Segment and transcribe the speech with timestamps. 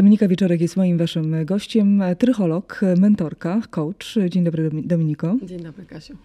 [0.00, 4.14] Dominika Wieczorek jest moim waszym gościem, trycholog, mentorka, coach.
[4.28, 5.36] Dzień dobry Dominiko.
[5.42, 6.16] Dzień dobry Kasiu.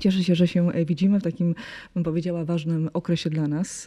[0.00, 1.54] Cieszę się, że się widzimy w takim,
[1.94, 3.86] bym powiedziała, ważnym okresie dla nas,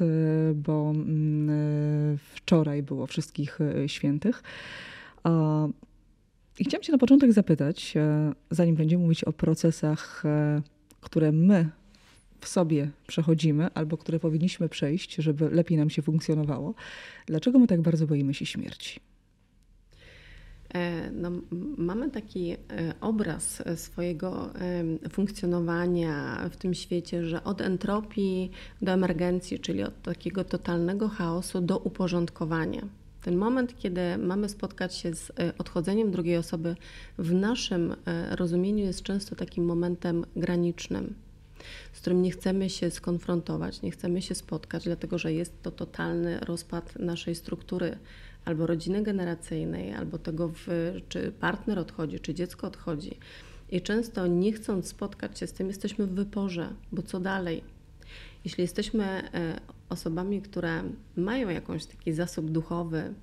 [0.56, 4.44] bo mm, wczoraj było wszystkich świętych.
[6.60, 7.94] I chciałam Cię na początek zapytać,
[8.52, 10.24] zanim będziemy mówić o procesach,
[11.02, 11.70] które my
[12.44, 16.74] w sobie przechodzimy, albo które powinniśmy przejść, żeby lepiej nam się funkcjonowało.
[17.26, 19.00] Dlaczego my tak bardzo boimy się śmierci?
[20.74, 21.32] E, no,
[21.78, 22.58] mamy taki e,
[23.02, 24.50] obraz swojego
[25.10, 28.52] funkcjonowania w tym świecie, że od entropii
[28.82, 32.82] do emergencji, czyli od takiego totalnego chaosu do uporządkowania.
[33.22, 36.76] Ten moment, kiedy mamy spotkać się z e, odchodzeniem drugiej osoby,
[37.18, 37.96] w naszym
[38.32, 41.14] rozumieniu jest często takim momentem granicznym
[41.94, 46.40] z którym nie chcemy się skonfrontować, nie chcemy się spotkać, dlatego że jest to totalny
[46.40, 47.98] rozpad naszej struktury
[48.46, 50.68] albo rodziny generacyjnej, albo tego, w,
[51.10, 53.18] czy partner odchodzi, czy dziecko odchodzi.
[53.72, 57.64] I często nie chcąc spotkać się z tym, jesteśmy w wyporze, bo co dalej?
[58.46, 60.84] Jeśli jesteśmy e, osobami, które
[61.18, 63.14] mają jakąś taki zasób duchowy,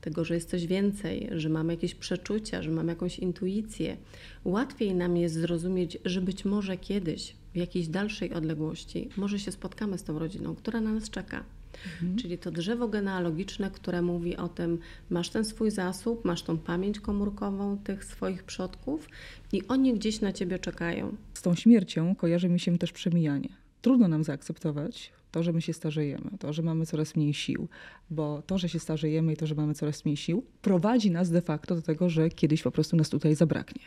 [0.00, 3.96] tego, że jest coś więcej, że mamy jakieś przeczucia, że mamy jakąś intuicję,
[4.44, 9.98] łatwiej nam jest zrozumieć, że być może kiedyś w jakiejś dalszej odległości może się spotkamy
[9.98, 11.44] z tą rodziną, która na nas czeka.
[11.84, 12.16] Mhm.
[12.16, 14.78] Czyli to drzewo genealogiczne, które mówi o tym,
[15.10, 19.08] masz ten swój zasób, masz tą pamięć komórkową tych swoich przodków
[19.52, 21.16] i oni gdzieś na ciebie czekają.
[21.34, 23.48] Z tą śmiercią kojarzy mi się też przemijanie.
[23.82, 27.68] Trudno nam zaakceptować to, że my się starzejemy, to, że mamy coraz mniej sił,
[28.10, 31.40] bo to, że się starzejemy i to, że mamy coraz mniej sił, prowadzi nas de
[31.40, 33.82] facto do tego, że kiedyś po prostu nas tutaj zabraknie.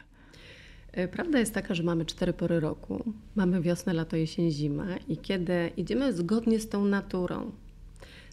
[0.94, 3.03] E, prawda jest taka, że mamy cztery pory roku.
[3.36, 7.52] Mamy wiosnę, lato, jesień, zima i kiedy idziemy zgodnie z tą naturą,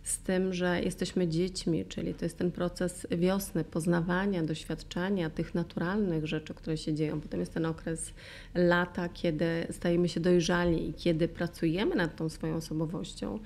[0.03, 6.26] z tym, że jesteśmy dziećmi, czyli to jest ten proces wiosny, poznawania, doświadczania tych naturalnych
[6.26, 7.20] rzeczy, które się dzieją.
[7.20, 8.12] Potem jest ten okres
[8.54, 13.38] lata, kiedy stajemy się dojrzali i kiedy pracujemy nad tą swoją osobowością.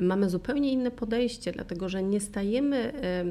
[0.00, 3.24] Mamy zupełnie inne podejście, dlatego że nie stajemy e,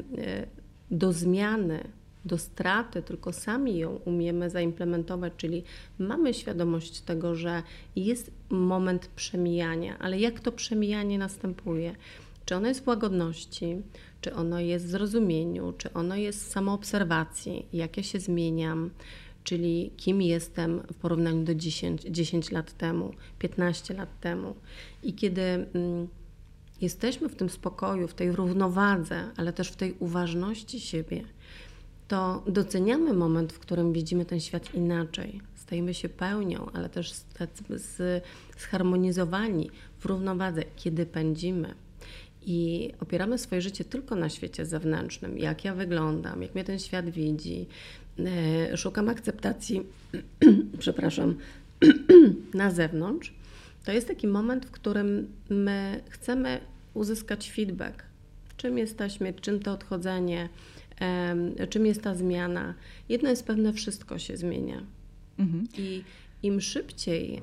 [0.91, 1.83] do zmiany
[2.25, 5.63] do straty, tylko sami ją umiemy zaimplementować, czyli
[5.99, 7.63] mamy świadomość tego, że
[7.95, 11.95] jest moment przemijania, ale jak to przemijanie następuje?
[12.45, 13.81] Czy ono jest w łagodności,
[14.21, 18.89] czy ono jest w zrozumieniu, czy ono jest w samoobserwacji, jak ja się zmieniam,
[19.43, 24.55] czyli kim jestem w porównaniu do 10, 10 lat temu, 15 lat temu.
[25.03, 26.07] I kiedy mm,
[26.81, 31.23] jesteśmy w tym spokoju, w tej równowadze, ale też w tej uważności siebie,
[32.07, 35.41] to doceniamy moment, w którym widzimy ten świat inaczej.
[35.55, 37.13] Stajemy się pełnią, ale też
[38.57, 41.75] zharmonizowani w równowadze, kiedy pędzimy.
[42.45, 47.09] I opieramy swoje życie tylko na świecie zewnętrznym, jak ja wyglądam, jak mnie ten świat
[47.09, 47.67] widzi.
[48.19, 49.83] E, szukam akceptacji,
[50.79, 51.35] przepraszam,
[52.53, 53.33] na zewnątrz.
[53.85, 56.59] To jest taki moment, w którym my chcemy
[56.93, 58.03] uzyskać feedback.
[58.57, 60.49] Czym jesteśmy, czym to odchodzenie,
[61.69, 62.73] czym jest ta zmiana.
[63.09, 64.83] Jedno jest pewne, wszystko się zmienia.
[65.39, 65.67] Mhm.
[65.77, 66.03] I
[66.43, 67.41] im szybciej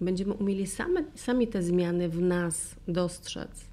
[0.00, 3.64] będziemy umieli same, sami te zmiany w nas dostrzec,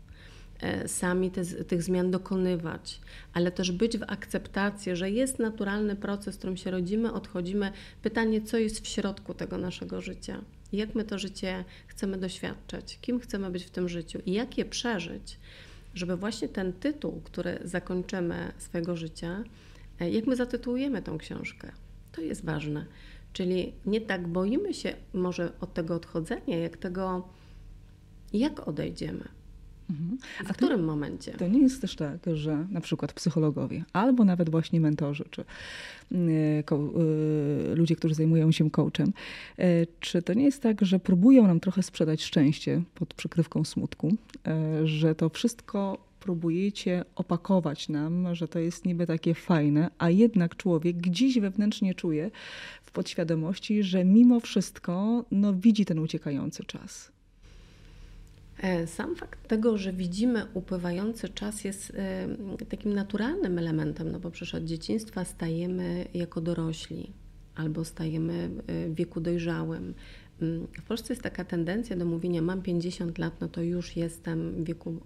[0.61, 3.01] e, sami te, tych zmian dokonywać,
[3.33, 7.71] ale też być w akceptacji, że jest naturalny proces, w którym się rodzimy, odchodzimy.
[8.01, 10.41] Pytanie, co jest w środku tego naszego życia?
[10.73, 12.99] Jak my to życie chcemy doświadczać?
[13.01, 14.19] Kim chcemy być w tym życiu?
[14.25, 15.37] I jak je przeżyć?
[15.95, 19.43] Żeby właśnie ten tytuł, który zakończymy swojego życia,
[19.99, 21.71] e, jak my zatytułujemy tą książkę,
[22.11, 22.85] to jest ważne.
[23.33, 27.29] Czyli nie tak boimy się może od tego odchodzenia, jak tego,
[28.33, 29.34] jak odejdziemy.
[29.89, 30.17] Mhm.
[30.49, 31.31] A w którym momencie?
[31.31, 36.15] To nie jest też tak, że na przykład psychologowie, albo nawet właśnie mentorzy, czy y,
[37.71, 39.13] y, ludzie, którzy zajmują się coachem,
[39.59, 44.15] y, czy to nie jest tak, że próbują nam trochę sprzedać szczęście pod przykrywką smutku,
[44.83, 50.97] że to wszystko próbujecie opakować nam, że to jest niby takie fajne, a jednak człowiek
[50.97, 52.31] gdzieś wewnętrznie czuje
[52.83, 57.14] w podświadomości, że mimo wszystko no, widzi ten uciekający czas.
[58.65, 64.31] E, sam fakt tego, że widzimy upływający czas jest e, takim naturalnym elementem, no bo
[64.31, 67.11] przecież od dzieciństwa stajemy jako dorośli
[67.55, 69.93] albo stajemy e, w wieku dojrzałym.
[70.77, 74.63] W Polsce jest taka tendencja do mówienia, mam 50 lat, no to już jestem w
[74.63, 75.01] wieku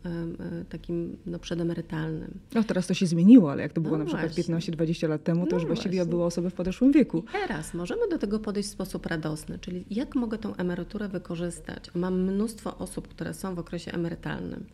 [0.69, 2.39] takim no, przedemerytalnym.
[2.55, 5.45] No teraz to się zmieniło, ale jak to było no na przykład 15-20 lat temu,
[5.45, 6.09] to no już właściwie właśnie.
[6.09, 7.23] były osoby w podeszłym wieku.
[7.29, 11.91] I teraz możemy do tego podejść w sposób radosny, czyli jak mogę tą emeryturę wykorzystać.
[11.95, 14.65] Mam mnóstwo osób, które są w okresie emerytalnym.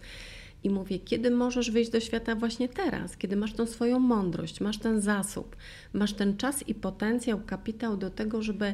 [0.63, 4.77] I mówię, kiedy możesz wyjść do świata właśnie teraz, kiedy masz tą swoją mądrość, masz
[4.77, 5.55] ten zasób,
[5.93, 8.73] masz ten czas i potencjał, kapitał do tego, żeby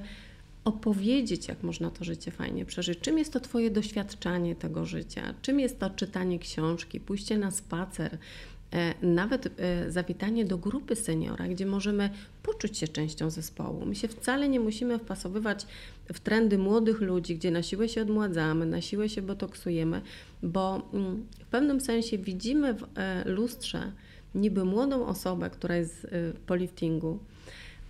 [0.63, 2.99] opowiedzieć, jak można to życie fajnie przeżyć.
[2.99, 5.33] Czym jest to Twoje doświadczanie tego życia?
[5.41, 8.17] Czym jest to czytanie książki, pójście na spacer,
[8.71, 12.09] e, nawet e, zawitanie do grupy seniora, gdzie możemy
[12.43, 13.85] poczuć się częścią zespołu.
[13.85, 15.67] My się wcale nie musimy wpasowywać
[16.13, 20.01] w trendy młodych ludzi, gdzie na siłę się odmładzamy, na siłę się botoksujemy,
[20.43, 23.91] bo mm, w pewnym sensie widzimy w e, lustrze
[24.35, 26.07] niby młodą osobę, która jest
[26.45, 27.19] po liftingu,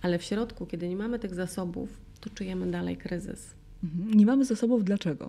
[0.02, 3.54] ale w środku, kiedy nie mamy tych zasobów, to czujemy dalej kryzys.
[3.84, 4.14] Mhm.
[4.14, 5.28] Nie mamy zasobów dlaczego?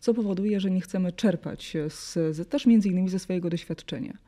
[0.00, 4.18] Co powoduje, że nie chcemy czerpać z, z, też między innymi ze swojego doświadczenia?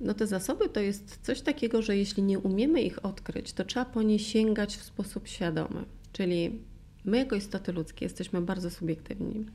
[0.00, 3.84] No te zasoby to jest coś takiego, że jeśli nie umiemy ich odkryć, to trzeba
[3.84, 5.84] po nie sięgać w sposób świadomy.
[6.12, 6.58] Czyli
[7.04, 9.46] my jako istoty ludzkie jesteśmy bardzo subiektywni,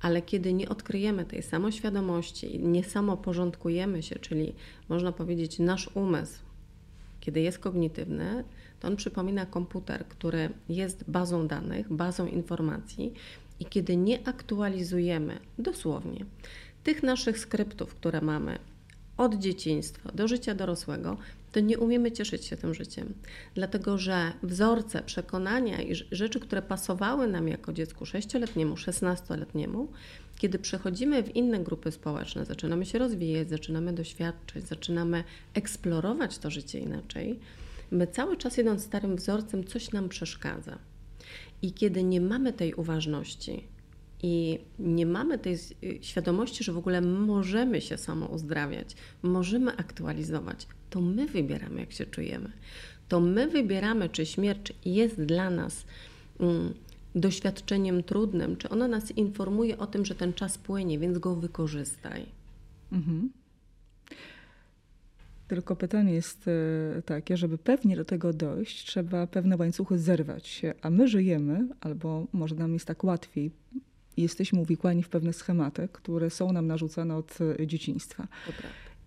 [0.00, 4.54] ale kiedy nie odkryjemy tej samoświadomości, nie samoporządkujemy się, czyli
[4.88, 6.38] można powiedzieć nasz umysł,
[7.20, 8.44] kiedy jest kognitywny,
[8.86, 13.12] on przypomina komputer, który jest bazą danych, bazą informacji
[13.60, 16.24] i kiedy nie aktualizujemy dosłownie
[16.84, 18.58] tych naszych skryptów, które mamy
[19.16, 21.16] od dzieciństwa do życia dorosłego,
[21.52, 23.14] to nie umiemy cieszyć się tym życiem.
[23.54, 29.86] Dlatego, że wzorce, przekonania i rzeczy, które pasowały nam jako dziecku 6-letniemu, 16-letniemu,
[30.38, 35.24] kiedy przechodzimy w inne grupy społeczne, zaczynamy się rozwijać, zaczynamy doświadczać, zaczynamy
[35.54, 37.38] eksplorować to życie inaczej,
[37.90, 40.78] My cały czas idąc starym wzorcem, coś nam przeszkadza.
[41.62, 43.64] I kiedy nie mamy tej uważności
[44.22, 45.56] i nie mamy tej
[46.00, 52.06] świadomości, że w ogóle możemy się samo uzdrawiać, możemy aktualizować, to my wybieramy, jak się
[52.06, 52.52] czujemy.
[53.08, 55.86] To my wybieramy, czy śmierć jest dla nas
[56.40, 56.74] mm,
[57.14, 62.26] doświadczeniem trudnym, czy ona nas informuje o tym, że ten czas płynie, więc go wykorzystaj.
[62.92, 63.30] Mhm.
[65.48, 70.62] Tylko pytanie jest e, takie, żeby pewnie do tego dojść, trzeba pewne łańcuchy zerwać.
[70.82, 73.50] A my żyjemy, albo może nam jest tak łatwiej,
[74.16, 78.28] jesteśmy uwikłani w pewne schematy, które są nam narzucane od e, dzieciństwa.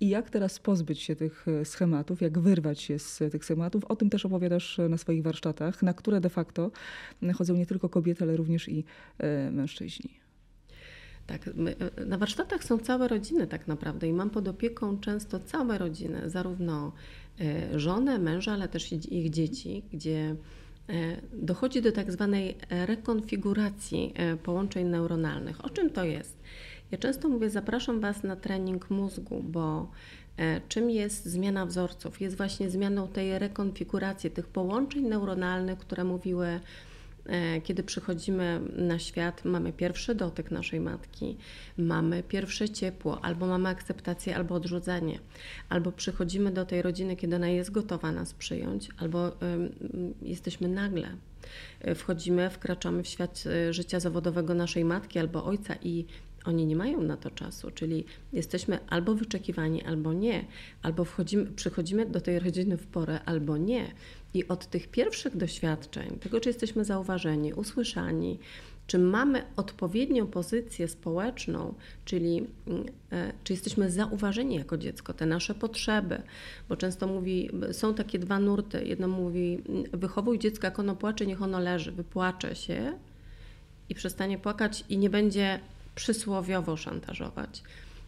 [0.01, 3.85] I jak teraz pozbyć się tych e, schematów, jak wyrwać się z tych schematów?
[3.85, 6.71] O tym też opowiadasz na swoich warsztatach, na które de facto
[7.35, 8.83] chodzą nie tylko kobiety, ale również i
[9.51, 10.28] mężczyźni.
[11.29, 15.77] Tak, my, na warsztatach są całe rodziny tak naprawdę i mam pod opieką często całe
[15.77, 16.91] rodziny, zarówno
[17.41, 20.35] e, żonę, męża, ale też ich dzieci, gdzie
[20.89, 20.95] e,
[21.33, 25.65] dochodzi do tak zwanej rekonfiguracji e, połączeń neuronalnych.
[25.65, 26.37] O czym to jest?
[26.91, 29.91] Ja często mówię, zapraszam Was na trening mózgu, bo
[30.69, 32.21] czym jest zmiana wzorców?
[32.21, 36.59] Jest właśnie zmianą tej rekonfiguracji, tych połączeń neuronalnych, które mówiły
[37.63, 41.37] kiedy przychodzimy na świat, mamy pierwszy dotyk naszej matki,
[41.77, 45.19] mamy pierwsze ciepło, albo mamy akceptację, albo odrzucenie,
[45.69, 49.31] albo przychodzimy do tej rodziny, kiedy ona jest gotowa nas przyjąć, albo
[50.21, 51.09] jesteśmy nagle.
[51.81, 56.05] E, wchodzimy, wkraczamy w świat e, życia zawodowego naszej matki albo ojca i
[56.45, 60.45] oni nie mają na to czasu, czyli jesteśmy albo wyczekiwani, albo nie,
[60.81, 63.91] albo wchodzimy, przychodzimy do tej rodziny w porę, albo nie.
[64.33, 68.39] I od tych pierwszych doświadczeń, tego czy jesteśmy zauważeni, usłyszani,
[68.89, 71.73] czy mamy odpowiednią pozycję społeczną,
[72.05, 76.21] czyli mm, e, czy jesteśmy zauważeni jako dziecko, te nasze potrzeby,
[76.69, 78.85] bo często mówi, są takie dwa nurty.
[78.85, 82.93] Jedno mówi, mm, wychowuj dziecko, jak ono płacze, niech ono leży, wypłacze się
[83.89, 85.59] i przestanie płakać i nie będzie
[85.95, 87.63] przysłowiowo szantażować.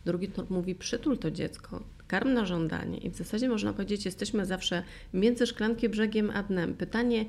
[0.05, 2.97] Drugi nurt mówi, przytul to dziecko, karm na żądanie.
[2.97, 4.83] I w zasadzie można powiedzieć, jesteśmy zawsze
[5.13, 6.73] między szklanki brzegiem a dnem.
[6.73, 7.25] Pytanie,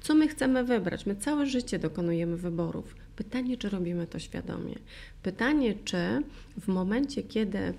[0.00, 1.06] co my chcemy wybrać?
[1.06, 2.94] My całe życie dokonujemy wyborów.
[3.16, 4.74] Pytanie, czy robimy to świadomie.
[5.22, 6.22] Pytanie, czy
[6.60, 7.74] w momencie, kiedy e,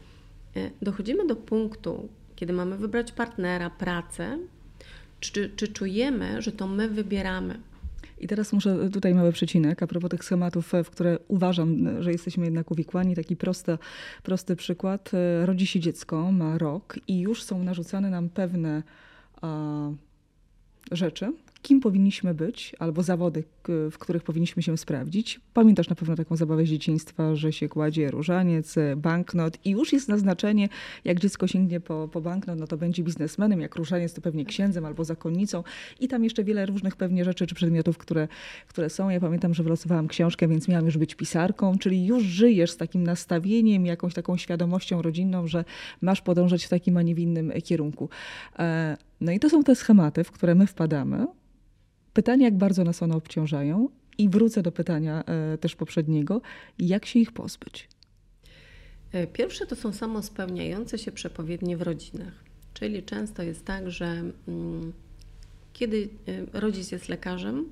[0.82, 4.38] dochodzimy do punktu, kiedy mamy wybrać partnera, pracę,
[5.20, 7.60] czy, czy czujemy, że to my wybieramy?
[8.18, 12.46] I teraz muszę tutaj mały przecinek a propos tych schematów, w które uważam, że jesteśmy
[12.46, 13.16] jednak uwikłani.
[13.16, 13.78] Taki prosty,
[14.24, 15.12] prosty przykład.
[15.46, 18.84] Rodzi się dziecko, ma rok i już są narzucane nam pewne
[19.42, 19.90] a,
[20.92, 21.34] rzeczy,
[21.66, 23.44] kim powinniśmy być, albo zawody,
[23.92, 25.40] w których powinniśmy się sprawdzić.
[25.54, 30.10] Pamiętasz na pewno taką zabawę z dzieciństwa, że się kładzie różaniec, banknot i już jest
[30.10, 30.70] naznaczenie,
[31.06, 34.86] jak dziecko sięgnie po, po banknot, no to będzie biznesmenem, jak różaniec to pewnie księdzem
[34.86, 35.64] albo zakonnicą
[36.00, 38.28] i tam jeszcze wiele różnych pewnie rzeczy czy przedmiotów, które,
[38.68, 39.10] które są.
[39.10, 43.04] Ja pamiętam, że wylosowałam książkę, więc miałam już być pisarką, czyli już żyjesz z takim
[43.04, 45.66] nastawieniem, jakąś taką świadomością rodzinną, że
[46.02, 48.10] masz podążać w takim, a nie w innym kierunku.
[48.60, 51.28] E, no i to są te schematy, w które my wpadamy,
[52.16, 56.42] Pytanie, jak bardzo nas one obciążają, i wrócę do pytania e, też poprzedniego,
[56.80, 57.90] jak się ich pozbyć?
[59.12, 62.34] E, pierwsze to są samospełniające się przepowiednie w rodzinach.
[62.74, 64.06] Czyli często jest tak, że
[64.48, 64.94] mm,
[65.74, 67.66] kiedy e, rodzic jest lekarzem,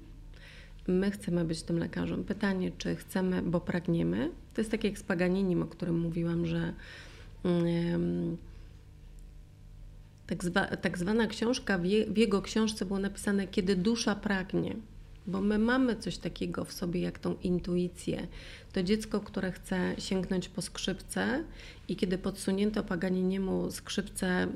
[0.87, 2.23] my chcemy być tym lekarzem.
[2.23, 4.31] Pytanie, czy chcemy, bo pragniemy.
[4.53, 6.73] To jest takie jak z Paganinim, o którym mówiłam, że
[7.43, 8.37] um,
[10.27, 14.75] tak, zwa, tak zwana książka, w, je, w jego książce było napisane, kiedy dusza pragnie
[15.27, 18.27] bo my mamy coś takiego w sobie jak tą intuicję.
[18.73, 21.43] To dziecko, które chce sięgnąć po skrzypce
[21.87, 24.47] i kiedy podsunięto Paganiniemu skrzypce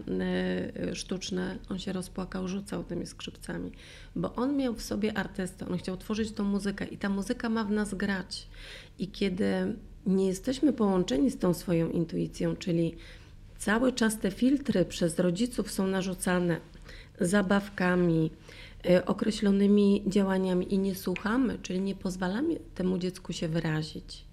[0.92, 3.72] y, sztuczne, on się rozpłakał, rzucał tymi skrzypcami,
[4.16, 7.64] bo on miał w sobie artystę, on chciał tworzyć tą muzykę i ta muzyka ma
[7.64, 8.48] w nas grać.
[9.00, 12.96] I kiedy nie jesteśmy połączeni z tą swoją intuicją, czyli
[13.58, 16.60] cały czas te filtry przez rodziców są narzucane
[17.20, 18.32] zabawkami,
[18.90, 24.26] Y, określonymi działaniami i nie słuchamy, czyli nie pozwalamy temu dziecku się wyrazić,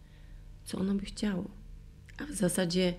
[0.65, 1.45] co ono by chciało.
[2.19, 2.95] A w zasadzie,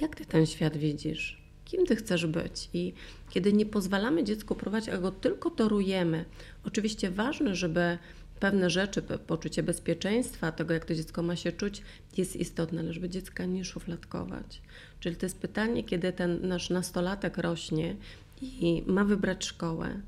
[0.00, 1.42] jak ty ten świat widzisz?
[1.64, 2.70] Kim ty chcesz być?
[2.72, 2.92] I
[3.30, 6.24] kiedy nie pozwalamy dziecku prowadzić, a go tylko torujemy,
[6.64, 7.98] oczywiście ważne, żeby
[8.40, 11.82] pewne rzeczy, poczucie bezpieczeństwa, tego jak to dziecko ma się czuć,
[12.16, 14.62] jest istotne, ale żeby dziecka nie szufladkować.
[15.00, 17.96] Czyli to jest pytanie, kiedy ten nasz nastolatek rośnie
[18.42, 20.00] i ma wybrać szkołę,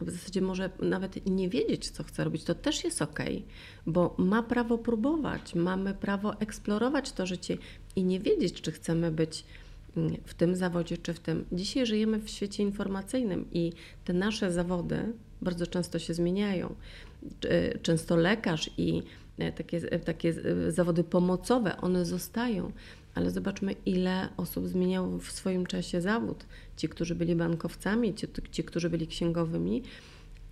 [0.00, 3.18] w zasadzie może nawet nie wiedzieć, co chce robić, to też jest ok,
[3.86, 7.58] bo ma prawo próbować, mamy prawo eksplorować to życie
[7.96, 9.44] i nie wiedzieć, czy chcemy być
[9.96, 11.44] mm, w tym zawodzie, czy w tym.
[11.52, 13.72] Dzisiaj żyjemy w świecie informacyjnym i
[14.04, 15.12] te nasze zawody
[15.42, 16.74] bardzo często się zmieniają.
[17.82, 19.02] Często lekarz i
[19.38, 22.72] e, takie, e, takie e, zawody pomocowe, one zostają,
[23.14, 26.46] ale zobaczmy, ile osób zmieniało w swoim czasie zawód.
[26.76, 29.82] Ci, którzy byli bankowcami, ci, ci, którzy byli księgowymi,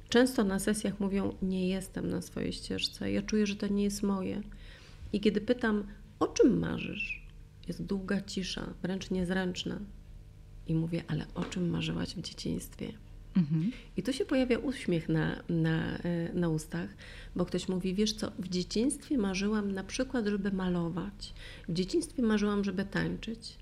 [0.09, 4.03] często na sesjach mówią: Nie jestem na swojej ścieżce, ja czuję, że to nie jest
[4.03, 4.43] moje.
[5.13, 5.85] I kiedy pytam,
[6.19, 7.27] o czym marzysz?
[7.69, 9.81] Jest długa cisza, wręcz niezręczna.
[10.69, 12.93] I mówię, ale o czym marzyłaś w dzieciństwie?
[13.37, 13.73] Mhm.
[13.97, 16.91] I tu się pojawia uśmiech na, na, e, na ustach,
[17.37, 21.35] bo ktoś mówi, wiesz co, w dzieciństwie marzyłam na przykład, żeby malować,
[21.69, 23.57] w dzieciństwie marzyłam, żeby tańczyć.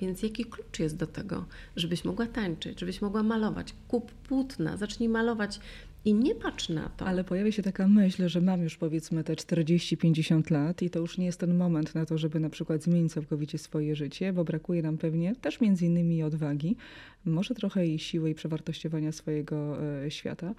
[0.00, 1.44] Więc jaki klucz jest do tego,
[1.76, 3.74] żebyś mogła tańczyć, żebyś mogła malować?
[3.88, 5.60] Kup płótna, zacznij malować
[6.06, 7.06] i nie patrz na to.
[7.06, 11.18] Ale pojawia się taka myśl, że mam już powiedzmy te 40-50 lat i to już
[11.18, 14.82] nie jest ten moment na to, żeby na przykład zmienić całkowicie swoje życie, bo brakuje
[14.82, 16.76] nam pewnie też między innymi odwagi,
[17.24, 20.54] może trochę i siły i przewartościowania swojego e, świata.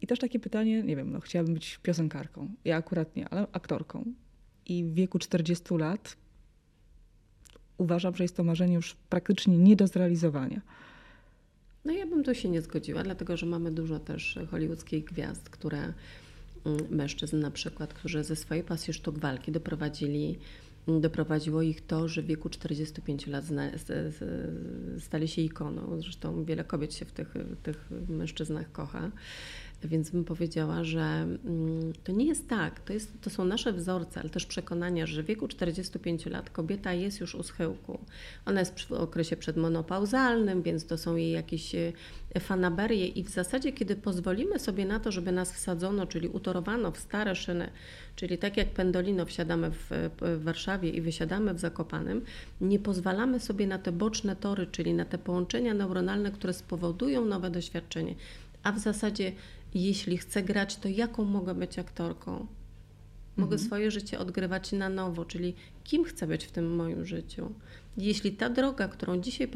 [0.00, 2.48] I też takie pytanie, nie wiem, no chciałabym być piosenkarką.
[2.64, 4.04] Ja akurat nie, ale aktorką.
[4.66, 6.16] I w wieku 40 lat
[7.78, 10.60] uważam, że jest to marzenie już praktycznie nie do zrealizowania.
[11.84, 15.78] No ja bym tu się nie zgodziła, dlatego że mamy dużo też hollywoodzkich gwiazd, które
[15.78, 20.38] mm, mężczyzn na przykład, którzy ze swojej pasji sztuk walki doprowadzili
[20.86, 23.44] doprowadziło ich to, że w wieku 45 lat
[24.98, 26.00] stali się ikoną.
[26.00, 29.10] Zresztą wiele kobiet się w tych, tych mężczyznach kocha.
[29.88, 32.80] Więc bym powiedziała, że mm, to nie jest tak.
[32.80, 36.92] To, jest, to są nasze wzorce, ale też przekonania, że w wieku 45 lat kobieta
[36.92, 37.98] jest już u schyłku.
[38.46, 41.92] Ona jest w okresie przedmonopauzalnym, więc to są jej jakieś e,
[42.40, 46.98] fanaberie i w zasadzie, kiedy pozwolimy sobie na to, żeby nas wsadzono, czyli utorowano w
[46.98, 47.70] stare szyny,
[48.16, 52.24] czyli tak jak pendolino wsiadamy w, w Warszawie i wysiadamy w Zakopanym,
[52.60, 57.50] nie pozwalamy sobie na te boczne tory, czyli na te połączenia neuronalne, które spowodują nowe
[57.50, 58.14] doświadczenie.
[58.62, 59.32] A w zasadzie
[59.74, 62.46] jeśli chcę grać, to jaką mogę być aktorką?
[63.36, 63.66] Mogę mhm.
[63.66, 65.54] swoje życie odgrywać na nowo, czyli
[65.84, 67.52] kim chcę być w tym moim życiu.
[67.96, 69.48] Jeśli ta droga, którą dzisiaj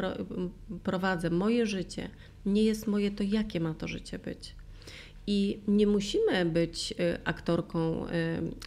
[0.82, 2.10] prowadzę, moje życie,
[2.46, 4.54] nie jest moje, to jakie ma to życie być?
[5.30, 8.10] I nie musimy być y, aktorką, y,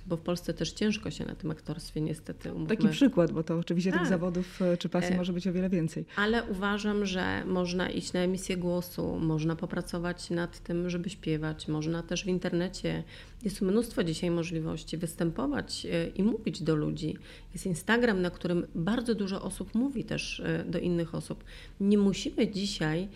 [0.08, 2.76] bo w Polsce też ciężko się na tym aktorstwie niestety umówmy.
[2.78, 4.00] Taki przykład, bo to oczywiście tak.
[4.00, 6.06] tych zawodów y, czy pasji e, może być o wiele więcej.
[6.16, 12.04] Ale uważam, że można iść na emisję głosu, można popracować nad tym, żeby śpiewać, można
[12.04, 13.04] też w internecie.
[13.44, 17.18] Jest mnóstwo dzisiaj możliwości występować i mówić do ludzi.
[17.54, 21.44] Jest Instagram, na którym bardzo dużo osób mówi też do innych osób.
[21.80, 23.08] Nie musimy dzisiaj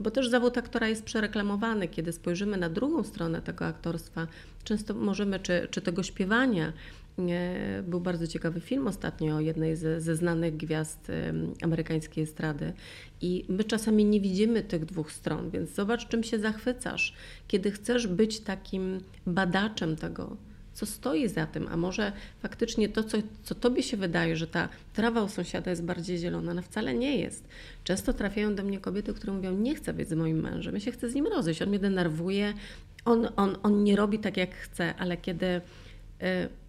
[0.00, 1.88] bo też zawód aktora jest przereklamowany.
[1.88, 4.26] Kiedy spojrzymy na drugą stronę tego aktorstwa,
[4.64, 6.72] często możemy, czy, czy tego śpiewania,
[7.82, 11.12] był bardzo ciekawy film ostatnio o jednej ze, ze, znanych gwiazd
[11.62, 12.72] amerykańskiej estrady.
[13.20, 17.14] I my czasami nie widzimy tych dwóch stron, więc zobacz, czym się zachwycasz,
[17.48, 20.36] kiedy chcesz być takim badaczem tego,
[20.80, 24.68] co stoi za tym, a może faktycznie to, co, co tobie się wydaje, że ta
[24.92, 27.48] trawa u sąsiada jest bardziej zielona, ona wcale nie jest.
[27.84, 30.92] Często trafiają do mnie kobiety, które mówią, nie chcę być z moim mężem, ja się
[30.92, 32.54] chcę z nim rozejść, on mnie denerwuje,
[33.04, 35.60] on, on, on nie robi tak, jak chce, ale kiedy, y,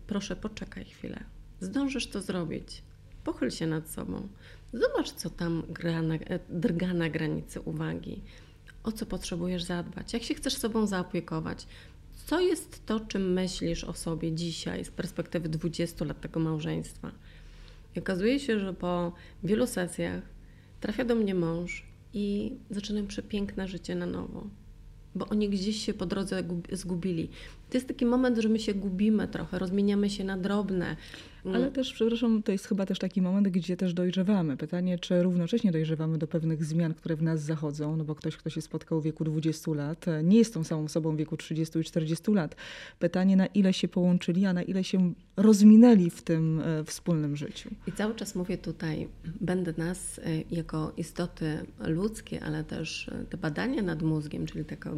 [0.08, 1.24] proszę, poczekaj chwilę,
[1.60, 2.82] zdążysz to zrobić.
[3.24, 4.28] Pochyl się nad sobą.
[4.74, 8.22] Zobacz, co tam gra na, e, drga na granicy uwagi.
[8.84, 10.14] O co potrzebujesz zadbać?
[10.14, 11.68] Jak się chcesz sobą zaopiekować?
[12.26, 17.12] Co jest to, czym myślisz o sobie dzisiaj z perspektywy 20 lat tego małżeństwa?
[17.96, 19.14] I okazuje się, że po
[19.44, 20.24] wielu sesjach
[20.80, 24.48] trafia do mnie mąż i zaczynam przepiękne życie na nowo
[25.16, 27.30] bo oni gdzieś się po drodze zgubili.
[27.70, 30.98] To jest taki moment, że my się gubimy trochę, rozmieniamy się na drobne.
[31.46, 31.72] Ale mm.
[31.72, 34.58] też, przepraszam, to jest chyba też taki moment, gdzie też dojrzewamy.
[34.58, 38.50] Pytanie, czy równocześnie dojrzewamy do pewnych zmian, które w nas zachodzą, no bo ktoś, kto
[38.50, 41.80] się spotkał w wieku 20 lat, e, nie jest tą samą sobą w wieku 30
[41.80, 42.56] i 40 lat.
[43.00, 47.70] Pytanie, na ile się połączyli, a na ile się rozminęli w tym e, wspólnym życiu.
[47.88, 49.08] I cały czas mówię tutaj,
[49.42, 50.22] będę nas e,
[50.52, 54.92] jako istoty ludzkie, ale też te badania nad mózgiem, czyli taka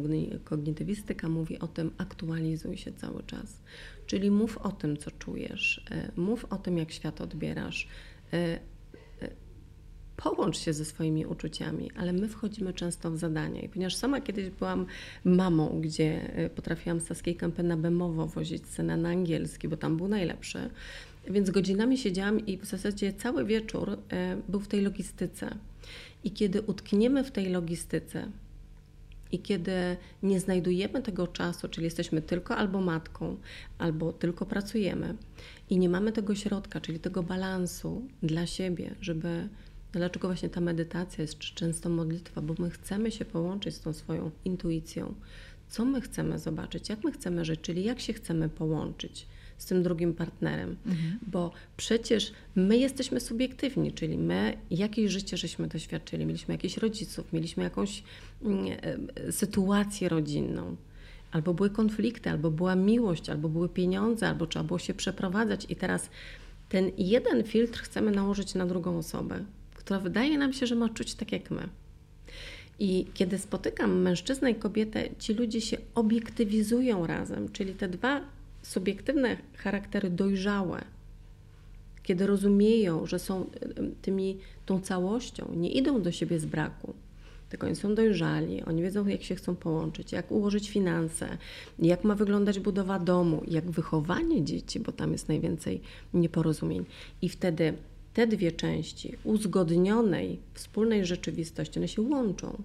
[0.44, 3.60] kognitywistyka mówi o tym, aktualizuj się cały czas.
[4.06, 7.88] Czyli mów o tym, co czujesz, e, mów o tym, jak świat odbierasz.
[8.32, 8.58] E, e,
[10.16, 13.60] połącz się ze swoimi uczuciami, ale my wchodzimy często w zadania.
[13.60, 14.86] I ponieważ sama kiedyś byłam
[15.24, 20.70] mamą, gdzie potrafiłam z Saskiej Kępy bemowo wozić scenę na angielski, bo tam był najlepszy,
[21.30, 23.98] więc godzinami siedziałam i w zasadzie cały wieczór
[24.48, 25.56] był w tej logistyce.
[26.24, 28.28] I kiedy utkniemy w tej logistyce,
[29.34, 33.36] i kiedy nie znajdujemy tego czasu, czyli jesteśmy tylko albo matką,
[33.78, 35.14] albo tylko pracujemy
[35.70, 39.48] i nie mamy tego środka, czyli tego balansu dla siebie, żeby
[39.92, 43.92] dlaczego właśnie ta medytacja jest, czy często modlitwa, bo my chcemy się połączyć z tą
[43.92, 45.14] swoją intuicją.
[45.68, 49.26] Co my chcemy zobaczyć, jak my chcemy żyć, czyli jak się chcemy połączyć
[49.58, 51.18] z tym drugim partnerem, mhm.
[51.26, 57.62] bo przecież my jesteśmy subiektywni, czyli my jakieś życie żeśmy doświadczyli, mieliśmy jakichś rodziców, mieliśmy
[57.62, 58.02] jakąś
[58.42, 58.66] mm,
[59.28, 60.76] e, sytuację rodzinną.
[61.34, 65.66] Albo były konflikty, albo była miłość, albo były pieniądze, albo trzeba było się przeprowadzać.
[65.68, 66.10] I teraz
[66.68, 71.14] ten jeden filtr chcemy nałożyć na drugą osobę, która wydaje nam się, że ma czuć
[71.14, 71.68] tak jak my.
[72.78, 78.20] I kiedy spotykam mężczyznę i kobietę, ci ludzie się obiektywizują razem, czyli te dwa
[78.62, 80.84] subiektywne charaktery dojrzałe,
[82.02, 83.50] kiedy rozumieją, że są
[84.02, 86.94] tymi, tą całością, nie idą do siebie z braku,
[87.54, 91.38] tylko oni są dojrzali, oni wiedzą, jak się chcą połączyć, jak ułożyć finanse,
[91.78, 95.80] jak ma wyglądać budowa domu, jak wychowanie dzieci, bo tam jest najwięcej
[96.14, 96.84] nieporozumień.
[97.22, 97.74] I wtedy
[98.14, 102.62] te dwie części uzgodnionej, wspólnej rzeczywistości, one się łączą.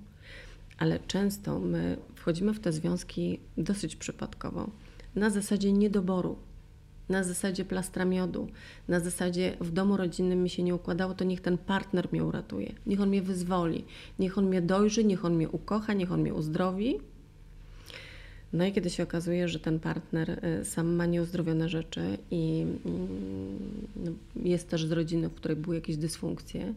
[0.77, 4.69] Ale często my wchodzimy w te związki dosyć przypadkowo
[5.15, 6.35] na zasadzie niedoboru,
[7.09, 8.47] na zasadzie plastra miodu,
[8.87, 12.73] na zasadzie w domu rodzinnym mi się nie układało, to niech ten partner mnie uratuje,
[12.85, 13.85] niech on mnie wyzwoli,
[14.19, 16.99] niech on mnie dojrzy, niech on mnie ukocha, niech on mnie uzdrowi.
[18.53, 23.87] No i kiedy się okazuje, że ten partner y, sam ma nieuzdrowione rzeczy i mm,
[23.95, 26.73] no, jest też z rodziny, w której były jakieś dysfunkcje y,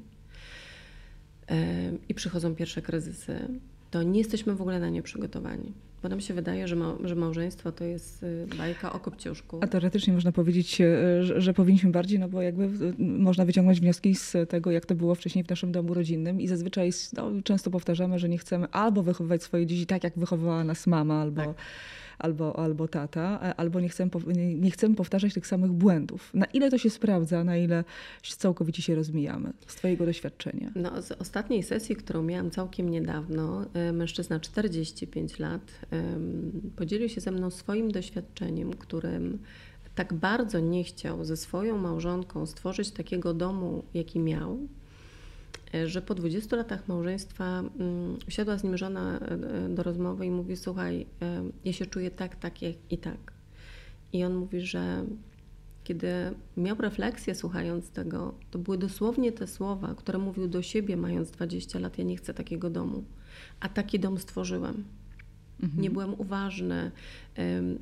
[2.08, 3.48] i przychodzą pierwsze kryzysy,
[3.90, 5.72] to nie jesteśmy w ogóle na nie przygotowani.
[6.02, 9.58] Bo nam się wydaje, że, ma, że małżeństwo to jest y, bajka o kopciuszku.
[9.60, 14.14] A teoretycznie można powiedzieć, y, że, że, powinniśmy bardziej, no bo jakby można wyciągnąć wnioski
[14.14, 18.18] z tego, jak to było wcześniej w naszym domu rodzinnym i zazwyczaj no, często powtarzamy,
[18.18, 21.42] że nie chcemy albo wychowywać swoje dzieci tak, jak wychowywała nas mama, albo...
[21.42, 21.54] Tak
[22.22, 24.10] albo, albo tata, albo nie chcemy,
[24.56, 26.30] nie chcemy powtarzać tych samych błędów.
[26.34, 27.84] Na ile to się sprawdza, na ile
[28.22, 30.72] całkowicie się rozmijamy z Twojego doświadczenia?
[30.74, 35.80] No, z ostatniej sesji, którą miałam całkiem niedawno, e, mężczyzna 45 lat
[36.76, 39.38] podzielił się ze mną swoim doświadczeniem, którym
[39.94, 44.81] tak bardzo nie chciał ze swoją małżonką stworzyć takiego domu, jaki miał, E,
[45.86, 50.56] że po 20 latach małżeństwa mm, usiadła z nim żona e, do rozmowy i mówi:
[50.56, 53.32] Słuchaj, e, ja się czuję tak, tak jak i tak.
[54.12, 55.04] I on mówi, że
[55.84, 56.08] kiedy
[56.56, 61.78] miał refleksję słuchając tego, to były dosłownie te słowa, które mówił do siebie, mając 20
[61.78, 63.04] lat: Ja nie chcę takiego domu,
[63.60, 64.84] a taki dom stworzyłem.
[65.62, 65.82] Mhm.
[65.82, 66.90] Nie byłem uważny,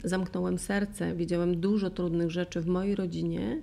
[0.05, 3.63] zamknąłem serce, widziałem dużo trudnych rzeczy w mojej rodzinie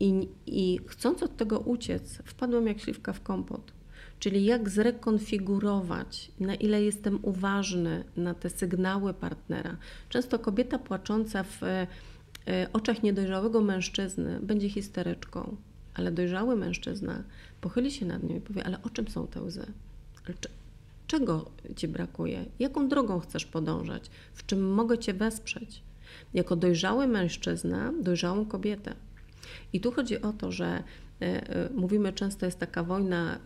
[0.00, 3.72] i, I chcąc od tego uciec, wpadłem jak śliwka w kompot.
[4.18, 9.76] Czyli jak zrekonfigurować, na ile jestem uważny na te sygnały partnera.
[10.08, 11.86] Często kobieta płacząca w e,
[12.72, 15.56] oczach niedojrzałego mężczyzny będzie histeryczką,
[15.94, 17.22] ale dojrzały mężczyzna
[17.60, 19.66] pochyli się nad nią i powie: Ale o czym są te łzy?
[21.06, 22.44] Czego ci brakuje?
[22.58, 24.10] Jaką drogą chcesz podążać?
[24.34, 25.82] W czym mogę cię wesprzeć?
[26.34, 28.94] Jako dojrzały mężczyzna, dojrzałą kobietę.
[29.72, 30.82] I tu chodzi o to, że e,
[31.22, 33.38] e, mówimy często, jest taka wojna e,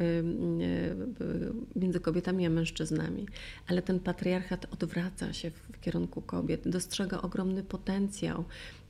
[1.77, 3.27] między kobietami a mężczyznami,
[3.67, 8.45] ale ten patriarchat odwraca się w kierunku kobiet, dostrzega ogromny potencjał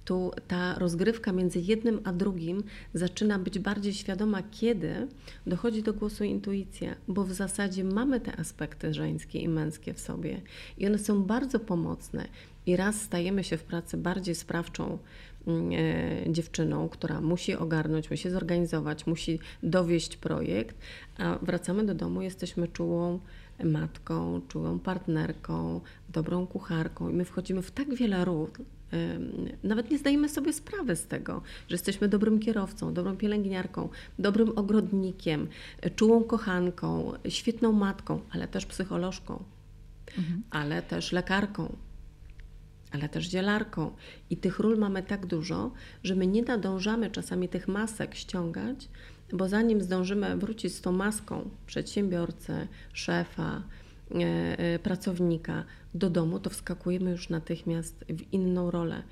[0.04, 2.62] Tu ta rozgrywka między jednym a drugim
[2.94, 5.08] zaczyna być bardziej świadoma, kiedy
[5.46, 10.40] dochodzi do głosu intuicja, bo w zasadzie mamy te aspekty żeńskie i męskie w sobie
[10.78, 12.28] i one są bardzo pomocne.
[12.66, 14.98] I raz stajemy się w pracy bardziej sprawczą
[16.28, 20.76] dziewczyną, która musi ogarnąć, musi zorganizować, musi dowieść projekt,
[21.18, 23.20] a wracamy do domu, jesteśmy czułą
[23.64, 28.48] matką, czułą partnerką, dobrą kucharką i my wchodzimy w tak wiele ról,
[29.64, 35.48] nawet nie zdajemy sobie sprawy z tego, że jesteśmy dobrym kierowcą, dobrą pielęgniarką, dobrym ogrodnikiem,
[35.96, 39.44] czułą kochanką, świetną matką, ale też psycholożką,
[40.18, 40.42] mhm.
[40.50, 41.76] ale też lekarką,
[42.92, 43.90] ale też dzielarką.
[44.30, 45.72] I tych ról mamy tak dużo,
[46.04, 48.88] że my nie nadążamy czasami tych masek ściągać,
[49.32, 53.62] bo zanim zdążymy wrócić z tą maską przedsiębiorcy, szefa,
[54.14, 59.02] E, e, pracownika do domu, to wskakujemy już natychmiast w inną rolę.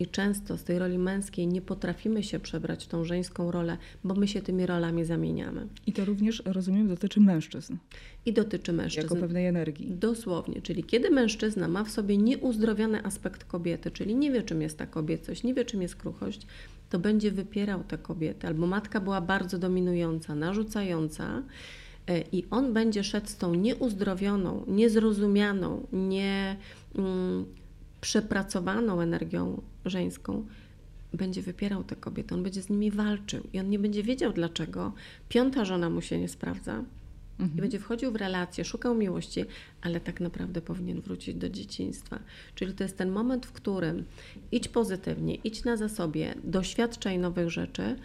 [0.00, 4.14] I często z tej roli męskiej nie potrafimy się przebrać w tą żeńską rolę, bo
[4.14, 5.66] my się tymi rolami zamieniamy.
[5.86, 7.76] I to również, rozumiem, dotyczy mężczyzn.
[8.26, 9.06] I dotyczy mężczyzn.
[9.06, 9.90] Jako pewnej energii.
[9.90, 10.62] Dosłownie.
[10.62, 14.86] Czyli kiedy mężczyzna ma w sobie nieuzdrowiony aspekt kobiety, czyli nie wie, czym jest ta
[14.86, 16.46] kobiecość, nie wie, czym jest kruchość,
[16.90, 18.48] to będzie wypierał tę kobietę.
[18.48, 21.42] Albo matka była bardzo dominująca, narzucająca
[22.06, 26.56] E, i on będzie szedł z tą nieuzdrowioną, niezrozumianą, nie
[26.94, 27.46] mm,
[28.06, 30.46] przepracowaną energią żeńską,
[31.12, 34.92] będzie wypierał te kobiety, on będzie z nimi walczył i on nie będzie wiedział dlaczego.
[35.28, 36.84] Piąta żona mu się nie sprawdza.
[37.38, 37.58] Mhm.
[37.58, 39.44] I będzie wchodził w relacje, szukał miłości,
[39.82, 42.18] ale tak naprawdę powinien wrócić do dzieciństwa.
[42.54, 44.04] Czyli to jest ten moment, w którym
[44.52, 47.96] idź pozytywnie, idź na zasobie, doświadczaj nowych rzeczy,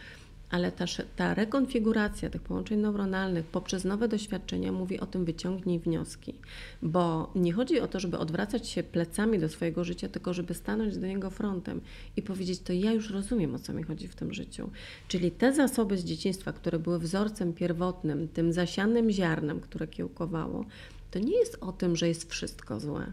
[0.52, 0.86] ale ta,
[1.16, 6.34] ta rekonfiguracja tych połączeń neuronalnych poprzez nowe doświadczenia mówi o tym wyciągnij wnioski,
[6.82, 10.98] bo nie chodzi o to, żeby odwracać się plecami do swojego życia, tylko żeby stanąć
[10.98, 11.82] do niego frontem
[12.18, 14.70] i powiedzieć, to ja już rozumiem, o co mi chodzi w tym życiu.
[15.08, 20.66] Czyli te zasoby z dzieciństwa, które były wzorcem pierwotnym, tym zasianym ziarnem, które kiełkowało,
[21.12, 23.12] to nie jest o tym, że jest wszystko złe,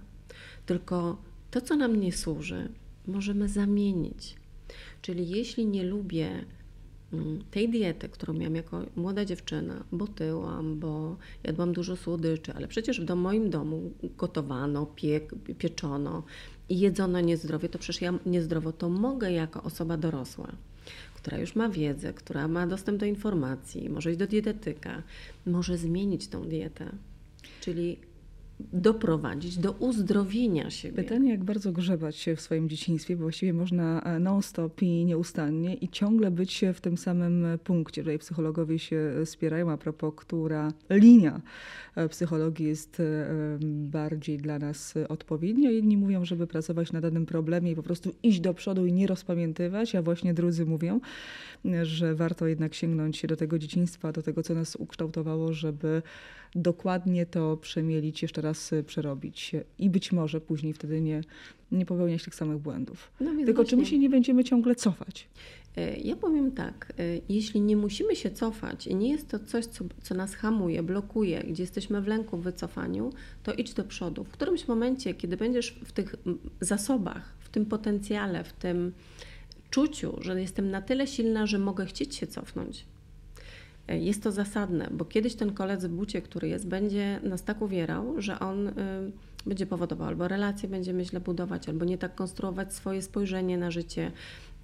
[0.67, 1.17] tylko
[1.51, 2.69] to, co nam nie służy,
[3.07, 4.37] możemy zamienić.
[5.03, 6.45] Czyli jeśli nie lubię
[7.51, 13.01] tej diety, którą miałam jako młoda dziewczyna, bo tyłam, bo jadłam dużo słodyczy, ale przecież
[13.01, 16.23] w moim domu gotowano, piek, pieczono
[16.69, 20.53] i jedzono niezdrowie, to przecież ja niezdrowo to mogę jako osoba dorosła,
[21.15, 25.03] która już ma wiedzę, która ma dostęp do informacji, może iść do dietetyka,
[25.47, 26.91] może zmienić tą dietę.
[27.61, 27.97] Czyli
[28.61, 31.03] doprowadzić do uzdrowienia siebie.
[31.03, 35.75] Pytanie, jak bardzo grzebać się w swoim dzieciństwie, bo właściwie można e, non-stop i nieustannie
[35.75, 38.03] i ciągle być w tym samym punkcie.
[38.03, 41.41] Tutaj psychologowie się spierają a propos, która linia
[41.97, 43.05] e, psychologii jest e,
[43.63, 45.71] bardziej dla nas odpowiednia.
[45.71, 49.07] Jedni mówią, żeby pracować na danym problemie i po prostu iść do przodu i nie
[49.07, 51.01] rozpamiętywać, a właśnie drudzy mówią,
[51.83, 56.03] że warto jednak sięgnąć do tego dzieciństwa, do tego, co nas ukształtowało, żeby
[56.55, 61.21] dokładnie to przemielić, jeszcze raz y, przerobić i być może później wtedy nie,
[61.73, 63.11] nie popełniać tych samych błędów.
[63.21, 63.71] No Tylko właśnie.
[63.71, 65.29] czy my się nie będziemy ciągle cofać?
[65.77, 69.67] E, ja powiem tak, e, jeśli nie musimy się cofać i nie jest to coś,
[69.67, 74.25] co, co nas hamuje, blokuje, gdzie jesteśmy w lęku, w wycofaniu, to idź do przodu.
[74.25, 76.15] W którymś momencie, kiedy będziesz w tych
[76.61, 78.93] zasobach, w tym potencjale, w tym
[79.71, 82.85] czuciu, że jestem na tyle silna, że mogę chcieć się cofnąć,
[83.89, 88.23] jest to zasadne, bo kiedyś ten kolec w bucie, który jest, będzie nas tak uwierał,
[88.23, 88.73] że on y,
[89.47, 94.13] będzie powodował albo relacje będziemy źle budować, albo nie tak konstruować swoje spojrzenie na życie.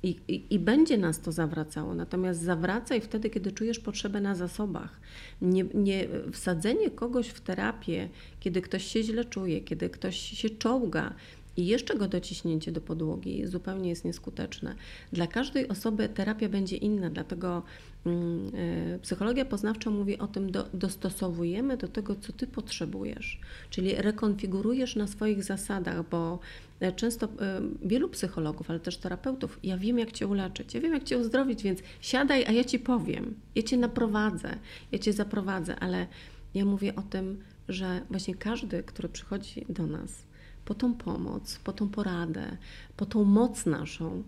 [0.02, 1.94] I, i, I, będzie nas to zawracało.
[1.94, 5.00] Natomiast zawracaj wtedy, kiedy czujesz potrzebę na zasobach.
[5.42, 8.08] Nie, nie, wsadzenie kogoś w terapię,
[8.40, 11.14] kiedy ktoś się źle czuje, kiedy ktoś się czołga,
[11.56, 14.74] i jeszcze go dociśnięcie do podłogi zupełnie jest nieskuteczne.
[15.12, 17.62] Dla każdej osoby terapia będzie inna, dlatego
[18.06, 18.50] mm,
[18.94, 23.40] e, psychologia poznawcza mówi o tym, do, dostosowujemy do tego, co ty potrzebujesz,
[23.70, 26.38] czyli rekonfigurujesz na swoich zasadach, bo
[26.80, 30.92] e, często e, wielu psychologów, ale też terapeutów, ja wiem, jak cię uleczyć, ja wiem,
[30.92, 34.58] jak cię uzdrowić, więc siadaj, a ja ci powiem, ja cię naprowadzę,
[34.92, 36.06] ja cię zaprowadzę, ale
[36.54, 37.38] ja mówię o tym,
[37.68, 40.24] że właśnie każdy, który przychodzi do nas,
[40.64, 42.56] po tą pomoc, po tą poradę,
[42.96, 44.22] po tą moc naszą.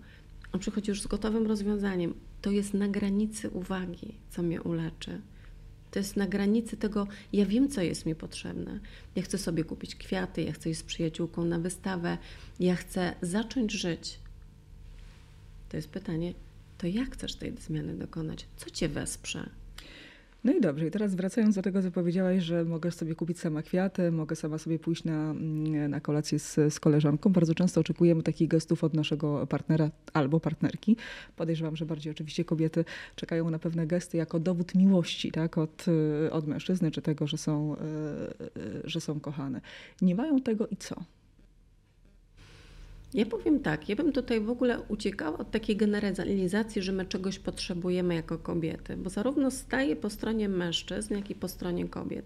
[0.53, 2.15] On przychodzi już z gotowym rozwiązaniem.
[2.43, 5.21] To jest na granicy uwagi, co mnie uleczy.
[5.91, 8.81] To jest na granicy tego, ja wiem, co jest mi potrzebne.
[9.17, 12.19] Ja chcę sobie kupić kwiaty, ja chcę iść z przyjaciółką na wystawę,
[12.61, 14.19] ja chcę zacząć żyć.
[15.69, 16.35] To jest pytanie,
[16.79, 18.47] to jak chcesz tej zmiany dokonać?
[18.57, 19.51] Co cię wesprze?
[20.47, 23.63] No i dobrze, i teraz wracając do tego, co powiedziałaś, że mogę sobie kupić sama
[23.63, 27.33] kwiaty, mogę sama sobie pójść na, mm, na kolację z, z koleżanką.
[27.33, 30.97] Bardzo często oczekujemy takich gestów od naszego partnera albo partnerki.
[31.37, 32.85] Podejrzewam, że bardziej oczywiście kobiety
[33.17, 35.87] czekają na pewne gesty jako dowód miłości tak, od,
[36.31, 37.77] od mężczyzny, czy tego, że są,
[38.85, 39.61] że są kochane.
[40.03, 41.05] Nie mają tego i co?
[43.15, 47.39] Ja powiem tak, ja bym tutaj w ogóle uciekała od takiej generalizacji, że my czegoś
[47.39, 52.25] potrzebujemy jako kobiety, bo zarówno staje po stronie mężczyzn, jak i po stronie kobiet.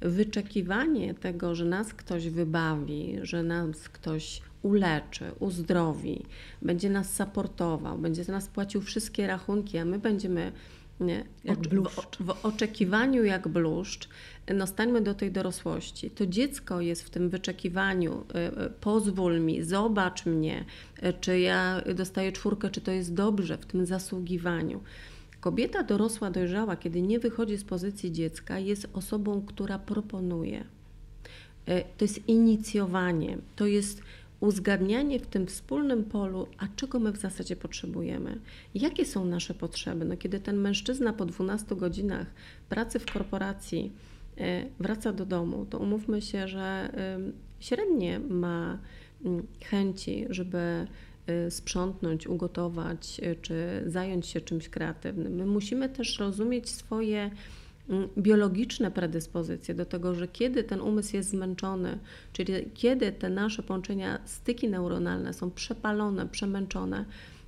[0.00, 6.22] Wyczekiwanie tego, że nas ktoś wybawi, że nas ktoś uleczy, uzdrowi,
[6.62, 10.52] będzie nas supportował, będzie z nas płacił wszystkie rachunki, a my będziemy
[11.00, 11.24] nie.
[11.44, 14.08] W, w, oczekiwaniu jak bluszcz,
[14.54, 16.10] no stańmy do tej dorosłości.
[16.10, 20.64] To dziecko jest w tym wyczekiwaniu, y, y, pozwól mi, zobacz mnie,
[21.02, 24.80] y, czy ja dostaję czwórkę, czy to jest dobrze, w tym zasługiwaniu.
[25.40, 30.64] Kobieta dorosła, dojrzała, kiedy nie wychodzi z pozycji dziecka, jest osobą, która proponuje.
[31.98, 34.02] To jest inicjowanie, to jest
[34.40, 38.40] uzgadnianie w tym wspólnym polu, a czego my w zasadzie potrzebujemy,
[38.74, 40.04] jakie są nasze potrzeby.
[40.04, 42.26] No, kiedy ten mężczyzna po 12 godzinach
[42.68, 43.92] pracy w korporacji
[44.80, 46.92] wraca do domu, to umówmy się, że
[47.60, 48.78] średnie ma
[49.24, 50.86] mm, chęci, żeby
[51.26, 55.34] e, sprzątnąć, ugotować czy zająć się czymś kreatywnym.
[55.34, 57.30] My musimy też rozumieć swoje
[57.88, 61.98] Mm, biologiczne predyspozycje do tego, że kiedy ten umysł jest zmęczony,
[62.32, 67.04] czyli kiedy te nasze połączenia, styki neuronalne są przepalone, przemęczone,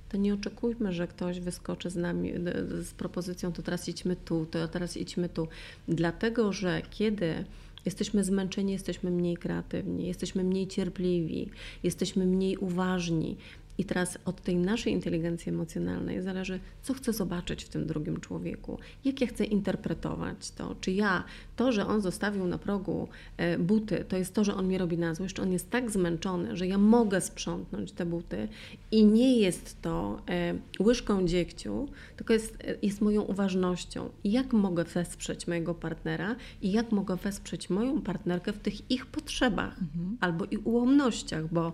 [0.09, 2.33] to nie oczekujmy, że ktoś wyskoczy z nami
[2.81, 5.47] z propozycją, to teraz idźmy tu, to teraz idźmy tu.
[5.87, 7.45] Dlatego, że kiedy
[7.85, 11.49] jesteśmy zmęczeni, jesteśmy mniej kreatywni, jesteśmy mniej cierpliwi,
[11.83, 13.37] jesteśmy mniej uważni,
[13.79, 18.77] i teraz od tej naszej inteligencji emocjonalnej zależy, co chcę zobaczyć w tym drugim człowieku,
[19.05, 20.75] jak ja chcę interpretować to.
[20.81, 21.23] Czy ja,
[21.55, 24.97] to, że on zostawił na progu e, buty, to jest to, że on mi robi
[24.97, 28.47] na złość, czy on jest tak zmęczony, że ja mogę sprzątnąć te buty
[28.91, 31.87] i nie jest to e, łyżką dziegciu,
[32.17, 34.09] tylko jest, e, jest moją uważnością.
[34.23, 39.81] Jak mogę wesprzeć mojego partnera i jak mogę wesprzeć moją partnerkę w tych ich potrzebach
[39.81, 40.17] mhm.
[40.19, 41.73] albo i ułomnościach, bo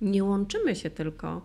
[0.00, 1.42] nie łączymy się tylko y,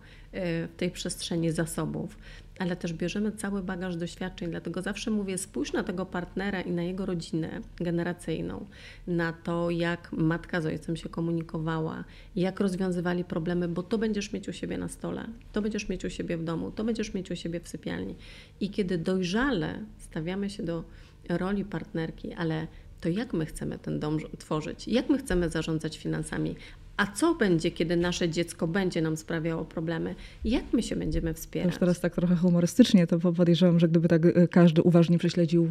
[0.67, 2.17] w tej przestrzeni zasobów,
[2.59, 4.49] ale też bierzemy cały bagaż doświadczeń.
[4.51, 8.65] Dlatego zawsze mówię, spójrz na tego partnera i na jego rodzinę generacyjną,
[9.07, 12.03] na to, jak matka z ojcem się komunikowała,
[12.35, 16.09] jak rozwiązywali problemy, bo to będziesz mieć u siebie na stole, to będziesz mieć u
[16.09, 18.15] siebie w domu, to będziesz mieć u siebie w sypialni.
[18.59, 20.83] I kiedy dojrzale stawiamy się do
[21.29, 22.67] roli partnerki, ale
[23.01, 26.55] to jak my chcemy ten dom tworzyć, jak my chcemy zarządzać finansami,
[26.97, 30.15] a co będzie, kiedy nasze dziecko będzie nam sprawiało problemy?
[30.45, 31.69] Jak my się będziemy wspierać?
[31.71, 35.69] Już teraz tak trochę humorystycznie, to podejrzewam, że gdyby tak e, każdy uważnie prześledził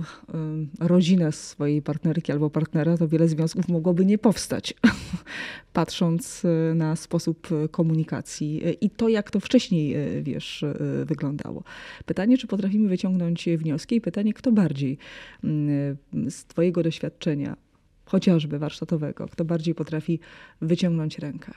[0.81, 4.75] rodzinę swojej partnerki albo partnera, to wiele związków mogłoby nie powstać,
[5.73, 10.65] patrząc e, na sposób komunikacji i to, jak to wcześniej, wiesz,
[11.05, 11.63] wyglądało.
[12.07, 14.99] Pytanie, czy potrafimy wyciągnąć wnioski i pytanie, kto bardziej
[15.45, 15.97] mm,
[16.31, 17.57] z twojego doświadczenia
[18.11, 20.21] chociażby warsztatowego, kto bardziej potrafi
[20.61, 21.53] wyciągnąć rękę?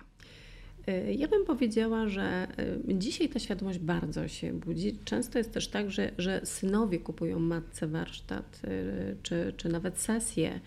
[0.89, 2.47] Y, ja bym powiedziała, że
[2.89, 4.97] y, dzisiaj ta świadomość bardzo się budzi.
[5.05, 10.59] Często jest też tak, że, że synowie kupują matce warsztat, y, czy, czy nawet sesję,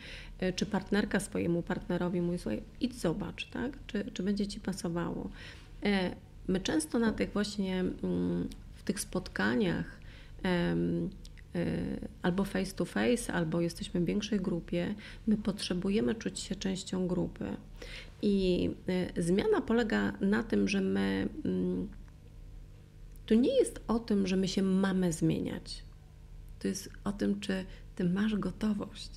[0.56, 3.78] czy partnerka swojemu partnerowi mówi, słuchaj, idź zobacz, tak?
[3.86, 5.30] czy, czy będzie Ci pasowało.
[6.48, 10.00] My często na tych właśnie, mm, w tych spotkaniach
[12.22, 14.94] albo face to face, albo jesteśmy w większej grupie,
[15.26, 17.56] my potrzebujemy czuć się częścią grupy.
[18.22, 18.70] I
[19.16, 21.28] y, zmiana polega na tym, że my.
[21.44, 21.88] Mm,
[23.26, 25.84] to nie jest o tym, że my się mamy zmieniać.
[26.58, 27.64] To jest o tym, czy
[27.94, 29.10] ty masz gotowość,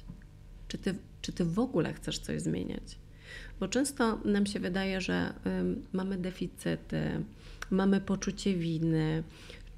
[0.67, 2.99] czy ty, czy ty w ogóle chcesz coś zmieniać.
[3.59, 5.33] Bo często nam się wydaje, że
[5.93, 7.23] mamy deficyty,
[7.71, 9.23] mamy poczucie winy,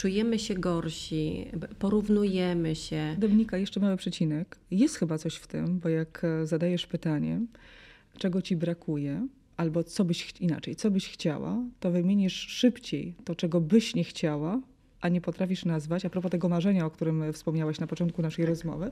[0.02, 1.46] czujemy się gorsi,
[1.80, 3.16] porównujemy się.
[3.18, 4.58] Dominika, jeszcze mały przecinek.
[4.72, 7.42] Jest chyba coś w tym, bo jak e, zadajesz pytanie,
[8.18, 13.62] czego ci brakuje, albo co byś inaczej, co byś chciała, to wymienisz szybciej to, czego
[13.62, 14.62] byś nie chciała,
[15.02, 18.92] a nie potrafisz nazwać, a propos tego marzenia, o którym wspomniałaś na początku naszej rozmowy,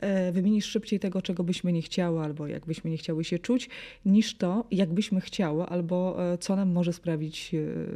[0.00, 3.68] e, wymienisz szybciej tego, czego byśmy nie chciały, albo jakbyśmy nie chciały się czuć,
[4.04, 7.52] niż to, jakbyśmy chciały, albo e, co nam może sprawić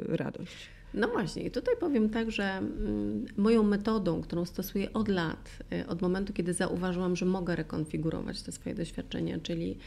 [0.09, 0.82] radość.
[0.95, 5.87] No właśnie, i tutaj powiem tak, że mm, moją metodą, którą stosuję od lat, y,
[5.87, 9.79] od momentu, kiedy zauważyłam, że mogę rekonfigurować te swoje doświadczenia, czyli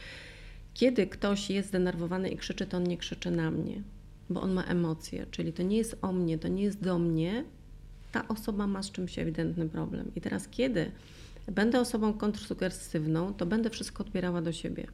[0.74, 3.82] kiedy ktoś jest zdenerwowany i krzyczy, to on nie krzyczy na mnie,
[4.30, 7.44] bo on ma emocje, czyli to nie jest o mnie, to nie jest do mnie,
[8.12, 10.10] ta osoba ma z czymś ewidentny problem.
[10.16, 10.90] I teraz, kiedy
[11.48, 14.86] będę osobą kontrsugesywną, to będę wszystko odbierała do siebie.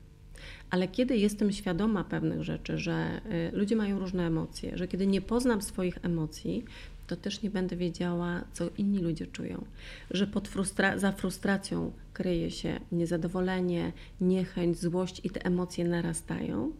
[0.72, 3.20] Ale kiedy jestem świadoma pewnych rzeczy, że
[3.52, 6.64] y, ludzie mają różne emocje, że kiedy nie poznam swoich emocji,
[7.06, 9.64] to też nie będę wiedziała, co inni ludzie czują.
[10.10, 16.72] Że pod frustra za frustracją kryje się niezadowolenie, niechęć, złość i te emocje narastają.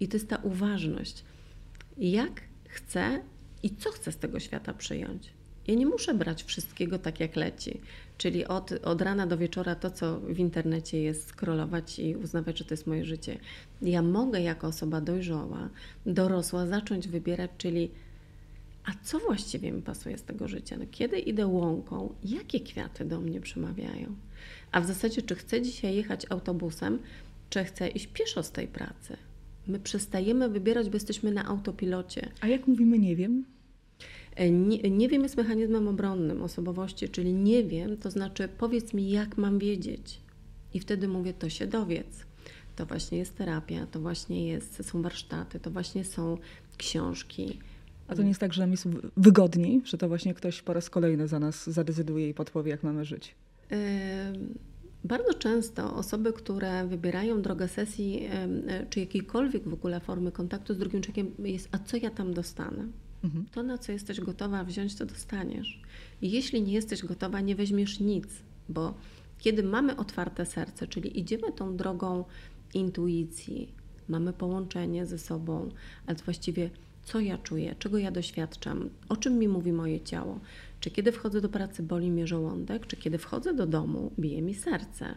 [0.00, 1.24] I to jest ta uważność.
[1.98, 3.22] Jak chcę
[3.62, 5.35] i co chcę z tego świata przyjąć.
[5.68, 7.80] Ja nie muszę brać wszystkiego tak, jak leci.
[8.18, 12.64] Czyli od, od rana do wieczora to, co w internecie jest, scrollować i uznawać, że
[12.64, 13.38] to jest moje życie.
[13.82, 15.68] Ja mogę jako osoba dojrzała,
[16.06, 17.90] dorosła, zacząć wybierać, czyli
[18.86, 20.76] a co właściwie mi pasuje z tego życia?
[20.78, 24.14] No, kiedy idę łąką, jakie kwiaty do mnie przemawiają?
[24.72, 26.98] A w zasadzie, czy chcę dzisiaj jechać autobusem,
[27.50, 29.16] czy chcę iść pieszo z tej pracy?
[29.66, 32.28] My przestajemy wybierać, bo jesteśmy na autopilocie.
[32.40, 33.44] A jak mówimy nie wiem?
[34.50, 39.38] Nie, nie wiem jest mechanizmem obronnym osobowości, czyli nie wiem, to znaczy powiedz mi, jak
[39.38, 40.20] mam wiedzieć.
[40.74, 42.26] I wtedy mówię, to się dowiedz.
[42.76, 46.38] To właśnie jest terapia, to właśnie jest, są warsztaty, to właśnie są
[46.76, 47.58] książki.
[48.08, 50.90] A to nie jest tak, że nam jest wygodniej, że to właśnie ktoś po raz
[50.90, 53.34] kolejny za nas zadecyduje i podpowie, jak mamy żyć?
[53.70, 53.76] Yy,
[55.04, 60.78] bardzo często osoby, które wybierają drogę sesji, yy, czy jakiejkolwiek w ogóle formy kontaktu z
[60.78, 62.86] drugim człowiekiem, jest, a co ja tam dostanę?
[63.24, 63.46] Mhm.
[63.52, 65.80] To, na co jesteś gotowa wziąć, to dostaniesz.
[66.22, 68.26] Jeśli nie jesteś gotowa, nie weźmiesz nic,
[68.68, 68.94] bo
[69.38, 72.24] kiedy mamy otwarte serce, czyli idziemy tą drogą
[72.74, 73.68] intuicji,
[74.08, 75.70] mamy połączenie ze sobą,
[76.06, 76.70] ale właściwie
[77.04, 80.40] co ja czuję, czego ja doświadczam, o czym mi mówi moje ciało.
[80.80, 84.54] Czy kiedy wchodzę do pracy boli mnie żołądek, czy kiedy wchodzę do domu bije mi
[84.54, 85.14] serce.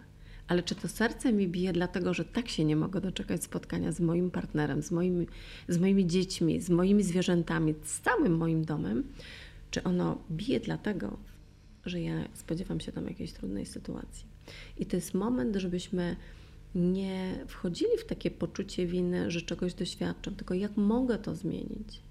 [0.50, 4.00] Ale czy to serce mi bije dlatego, że tak się nie mogę doczekać spotkania z
[4.00, 5.28] moim partnerem, z moimi,
[5.68, 9.04] z moimi dziećmi, z moimi zwierzętami, z całym moim domem?
[9.72, 11.18] Czy ono bije dlatego,
[11.86, 14.26] że ja spodziewam się tam jakiejś trudnej sytuacji?
[14.78, 16.16] I to jest moment, żebyśmy
[16.76, 22.02] nie wchodzili w takie poczucie winy, że czegoś doświadczam, tylko jak mogę to zmienić.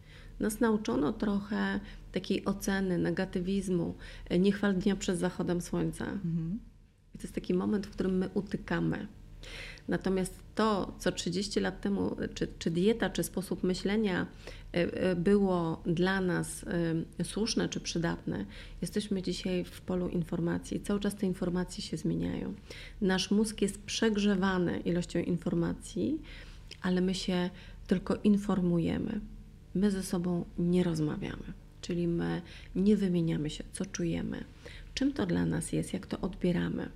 [0.40, 1.80] Nas nauczono trochę
[2.12, 3.94] takiej oceny, negatywizmu,
[4.38, 6.04] niechwal dnia przed zachodem słońca.
[6.04, 6.58] Mhm.
[7.18, 9.06] To jest taki moment, w którym my utykamy.
[9.88, 14.26] Natomiast to, co 30 lat temu, czy, czy dieta, czy sposób myślenia
[14.74, 16.64] e, e, było dla nas
[17.18, 18.44] e, słuszne czy przydatne,
[18.82, 20.80] jesteśmy dzisiaj w polu informacji.
[20.80, 22.54] Cały czas te informacje się zmieniają.
[23.00, 26.22] Nasz mózg jest przegrzewany ilością informacji,
[26.82, 27.50] ale my się
[27.86, 29.20] tylko informujemy.
[29.74, 32.42] My ze sobą nie rozmawiamy, czyli my
[32.76, 34.44] nie wymieniamy się, co czujemy,
[34.94, 36.88] czym to dla nas jest, jak to odbieramy.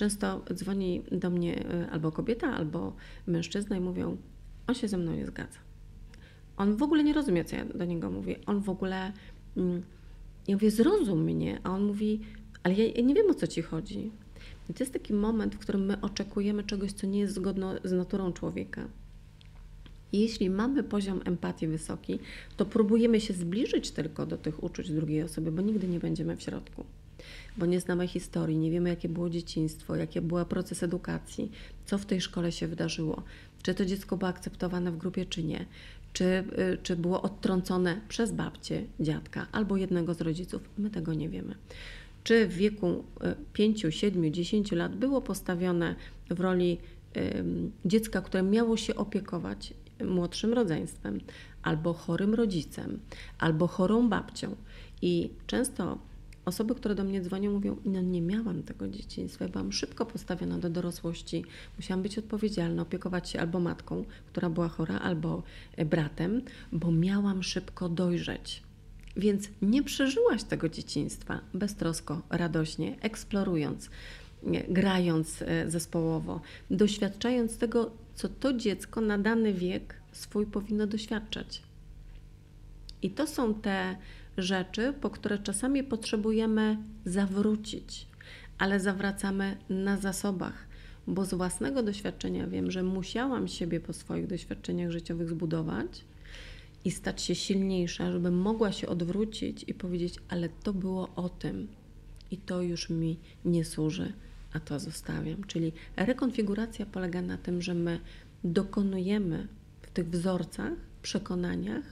[0.00, 2.92] Często dzwoni do mnie y, albo kobieta, albo
[3.26, 4.16] mężczyzna i mówią:
[4.66, 5.58] On się ze mną nie zgadza.
[6.56, 8.36] On w ogóle nie rozumie, co ja do niego mówię.
[8.46, 9.12] On w ogóle.
[9.56, 9.82] Mm,
[10.48, 11.60] ja mówię: Zrozum mnie.
[11.64, 12.20] A on mówi:
[12.62, 14.10] Ale ja nie wiem, o co ci chodzi.
[14.70, 17.92] I to jest taki moment, w którym my oczekujemy czegoś, co nie jest zgodne z
[17.92, 18.88] naturą człowieka.
[20.12, 22.18] Jeśli mamy poziom empatii wysoki,
[22.56, 26.42] to próbujemy się zbliżyć tylko do tych uczuć drugiej osoby, bo nigdy nie będziemy w
[26.42, 26.84] środku
[27.56, 31.50] bo nie znamy historii, nie wiemy, jakie było dzieciństwo, jaki był proces edukacji,
[31.86, 33.22] co w tej szkole się wydarzyło,
[33.62, 35.66] czy to dziecko było akceptowane w grupie, czy nie,
[36.12, 40.62] czy, y, czy było odtrącone przez babcię, dziadka albo jednego z rodziców.
[40.78, 41.54] My tego nie wiemy.
[42.24, 43.04] Czy w wieku
[43.52, 45.94] 5, 7, 10 lat było postawione
[46.30, 46.78] w roli
[47.84, 51.20] dziecka, które miało się opiekować młodszym rodzeństwem,
[51.62, 53.00] albo chorym rodzicem,
[53.38, 54.56] albo chorą babcią.
[55.02, 55.98] I często
[56.50, 60.70] Osoby, które do mnie dzwonią, mówią: No, nie miałam tego dzieciństwa, byłam szybko postawiona do
[60.70, 61.44] dorosłości,
[61.76, 65.42] musiałam być odpowiedzialna, opiekować się albo matką, która była chora, albo
[65.76, 68.62] e, bratem, bo miałam szybko dojrzeć.
[69.16, 73.90] Więc nie przeżyłaś tego dzieciństwa beztrosko, radośnie, eksplorując,
[74.68, 81.62] grając e, zespołowo, doświadczając tego, co to dziecko na dany wiek swój powinno doświadczać.
[83.02, 83.96] I to są te
[84.42, 88.06] rzeczy, po które czasami potrzebujemy zawrócić,
[88.58, 90.66] ale zawracamy na zasobach,
[91.06, 96.04] bo z własnego doświadczenia wiem, że musiałam siebie po swoich doświadczeniach życiowych zbudować
[96.84, 101.68] i stać się silniejsza, żeby mogła się odwrócić i powiedzieć: Ale to było o tym
[102.30, 104.12] i to już mi nie służy,
[104.52, 105.44] a to zostawiam.
[105.44, 108.00] Czyli rekonfiguracja polega na tym, że my
[108.44, 109.48] dokonujemy
[109.82, 110.72] w tych wzorcach,
[111.02, 111.84] przekonaniach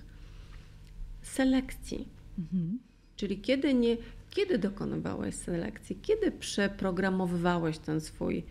[1.23, 2.09] selekcji
[2.39, 2.79] Mhm.
[3.17, 3.97] Czyli kiedy, nie,
[4.31, 8.45] kiedy dokonywałeś selekcji, kiedy przeprogramowywałeś ten swój y,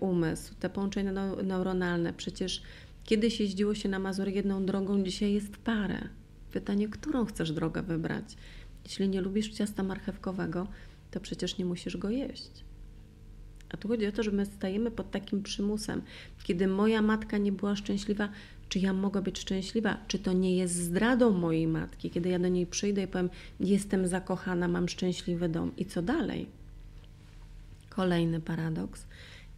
[0.00, 1.12] umysł, te połączenia
[1.42, 2.12] neuronalne.
[2.12, 2.62] Przecież
[3.04, 6.08] kiedyś jeździło się na Mazury jedną drogą, dzisiaj jest parę.
[6.52, 8.24] Pytanie, którą chcesz drogę wybrać?
[8.84, 10.66] Jeśli nie lubisz ciasta marchewkowego,
[11.10, 12.64] to przecież nie musisz go jeść.
[13.70, 16.02] A tu chodzi o to, że my stajemy pod takim przymusem.
[16.44, 18.28] Kiedy moja matka nie była szczęśliwa,
[18.68, 19.96] czy ja mogę być szczęśliwa?
[20.08, 24.08] Czy to nie jest zdradą mojej matki, kiedy ja do niej przyjdę i powiem: Jestem
[24.08, 26.46] zakochana, mam szczęśliwy dom i co dalej?
[27.90, 29.06] Kolejny paradoks.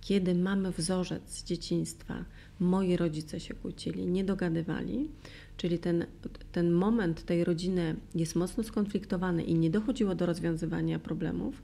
[0.01, 2.25] Kiedy mamy wzorzec z dzieciństwa,
[2.61, 5.09] moi rodzice się kłócili, nie dogadywali,
[5.57, 6.07] czyli ten,
[6.53, 11.63] ten moment tej rodziny jest mocno skonfliktowany i nie dochodziło do rozwiązywania problemów,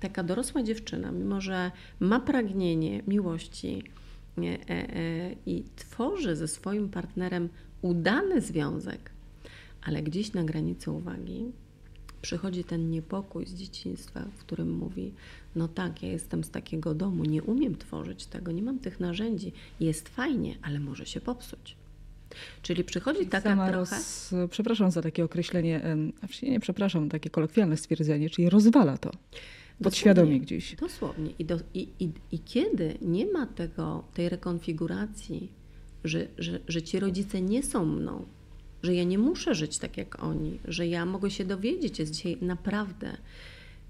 [0.00, 1.70] taka dorosła dziewczyna, mimo że
[2.00, 3.82] ma pragnienie miłości
[5.46, 7.48] i tworzy ze swoim partnerem
[7.82, 9.10] udany związek,
[9.82, 11.52] ale gdzieś na granicy uwagi
[12.22, 15.12] przychodzi ten niepokój z dzieciństwa, w którym mówi:
[15.56, 19.52] No tak, ja jestem z takiego domu, nie umiem tworzyć tego, nie mam tych narzędzi,
[19.80, 21.76] jest fajnie, ale może się popsuć.
[22.62, 23.96] Czyli przychodzi taka Sama trochę...
[23.96, 24.34] Roz...
[24.50, 25.80] Przepraszam za takie określenie,
[26.22, 29.10] a nie przepraszam, takie kolokwialne stwierdzenie, czyli rozwala to.
[29.82, 30.76] Podświadomie gdzieś.
[30.76, 31.30] Dosłownie.
[31.38, 35.52] I, do, i, i, I kiedy nie ma tego, tej rekonfiguracji,
[36.04, 38.24] że, że, że ci rodzice nie są mną,
[38.82, 42.36] że ja nie muszę żyć tak jak oni, że ja mogę się dowiedzieć, jest dzisiaj
[42.40, 43.16] naprawdę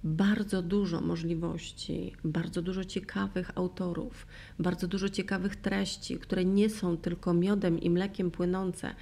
[0.05, 4.26] bardzo dużo możliwości, bardzo dużo ciekawych autorów,
[4.59, 8.95] bardzo dużo ciekawych treści, które nie są tylko miodem i mlekiem płynące,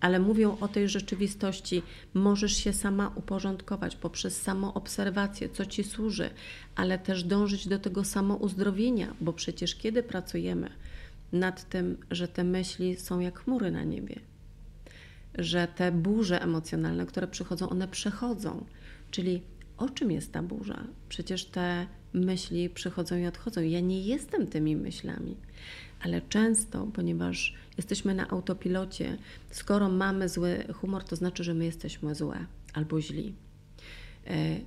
[0.00, 1.82] ale mówią o tej rzeczywistości.
[2.14, 6.30] Możesz się sama uporządkować poprzez samoobserwację, co ci służy,
[6.74, 10.70] ale też dążyć do tego samouzdrowienia, bo przecież kiedy pracujemy
[11.32, 14.20] nad tym, że te myśli są jak chmury na niebie,
[15.38, 18.64] że te burze emocjonalne, które przychodzą, one przechodzą.
[19.10, 19.42] Czyli
[19.76, 20.84] o czym jest ta burza?
[21.08, 23.60] Przecież te myśli przychodzą i odchodzą.
[23.60, 25.36] Ja nie jestem tymi myślami,
[26.00, 29.18] ale często, ponieważ jesteśmy na autopilocie,
[29.50, 33.34] skoro mamy zły humor, to znaczy, że my jesteśmy złe albo źli.
[34.26, 34.60] E,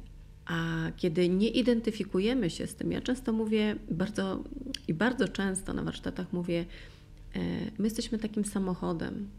[0.45, 4.43] a kiedy nie identyfikujemy się z tym, ja często mówię bardzo
[4.87, 6.65] i bardzo często na warsztatach mówię,
[7.35, 7.39] e,
[7.77, 9.29] my jesteśmy takim samochodem,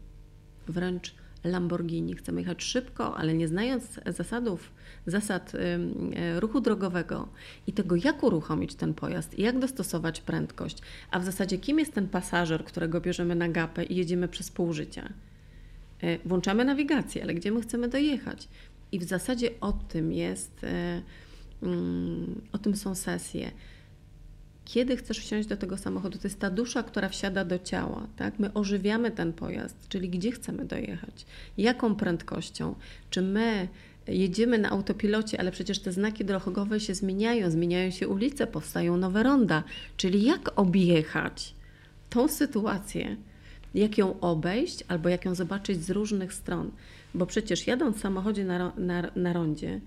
[0.67, 2.15] wręcz Lamborghini.
[2.15, 4.71] Chcemy jechać szybko, ale nie znając zasadów,
[5.07, 7.27] zasad e, ruchu drogowego
[7.67, 10.77] i tego, jak uruchomić ten pojazd jak dostosować prędkość,
[11.11, 14.73] a w zasadzie kim jest ten pasażer, którego bierzemy na gapę i jedziemy przez pół
[14.73, 15.09] życia.
[16.01, 18.47] E, włączamy nawigację, ale gdzie my chcemy dojechać?
[18.91, 21.01] I w zasadzie o tym jest, e,
[21.63, 23.51] mm, o tym są sesje
[24.65, 26.17] kiedy chcesz wsiąść do tego samochodu.
[26.17, 28.07] To jest ta dusza, która wsiada do ciała.
[28.15, 28.39] Tak?
[28.39, 31.25] My ożywiamy ten pojazd, czyli gdzie chcemy dojechać,
[31.57, 32.75] jaką prędkością.
[33.09, 33.67] Czy my
[34.07, 39.23] jedziemy na autopilocie, ale przecież te znaki drogowe się zmieniają, zmieniają się ulice, powstają nowe
[39.23, 39.63] ronda.
[39.97, 41.55] Czyli jak objechać
[42.09, 43.17] tą sytuację,
[43.75, 46.71] jak ją obejść albo jak ją zobaczyć z różnych stron.
[47.13, 49.81] Bo przecież jadąc w samochodzie na, na, na rondzie,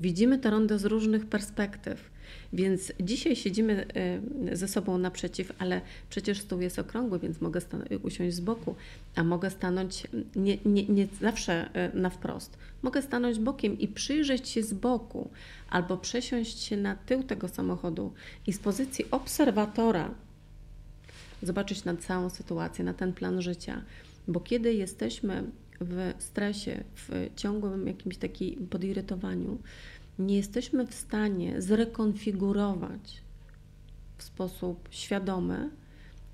[0.00, 2.11] widzimy to rondo z różnych perspektyw.
[2.52, 3.86] Więc dzisiaj siedzimy
[4.50, 5.80] e, ze sobą naprzeciw, ale
[6.10, 7.60] przecież stół jest okrągły, więc mogę
[8.02, 8.74] usiąść z boku,
[9.14, 12.58] a mogę stanąć nie, nie, nie zawsze e, na wprost.
[12.82, 15.30] Mogę stanąć bokiem i przyjrzeć się z boku,
[15.70, 18.12] albo przesiąść się na tył tego samochodu
[18.46, 20.14] i z pozycji obserwatora
[21.42, 23.82] zobaczyć na całą sytuację, na ten plan życia.
[24.28, 25.44] Bo kiedy jesteśmy
[25.80, 29.58] w stresie, w ciągłym jakimś takim podirytowaniu,
[30.18, 33.22] nie jesteśmy w stanie zrekonfigurować
[34.18, 35.70] w sposób świadomy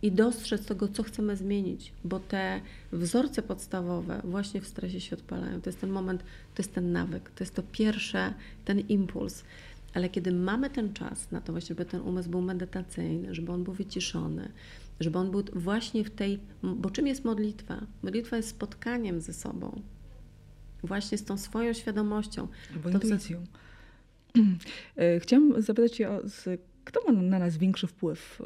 [0.03, 2.61] i dostrzec tego, co chcemy zmienić, bo te
[2.93, 5.61] wzorce podstawowe właśnie w stresie się odpalają.
[5.61, 6.23] To jest ten moment,
[6.55, 9.45] to jest ten nawyk, to jest to pierwsze, ten impuls.
[9.95, 13.65] Ale kiedy mamy ten czas na to właśnie, żeby ten umysł był medytacyjny, żeby on
[13.65, 14.49] był wyciszony,
[15.01, 17.81] żeby on był właśnie w tej, bo czym jest modlitwa?
[18.03, 19.83] Modlitwa jest spotkaniem ze sobą,
[20.83, 22.49] właśnie z tą swoją świadomością.
[22.75, 23.45] Albo intuicją.
[25.21, 26.21] Chciałam zapytać Cię, o,
[26.89, 28.45] kto ma na nas większy wpływ e,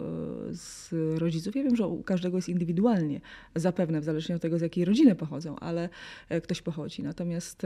[0.55, 1.57] z rodziców?
[1.57, 3.20] Ja wiem, że u każdego jest indywidualnie,
[3.55, 5.89] zapewne w zależności od tego, z jakiej rodziny pochodzą, ale
[6.28, 7.03] e, ktoś pochodzi.
[7.03, 7.62] Natomiast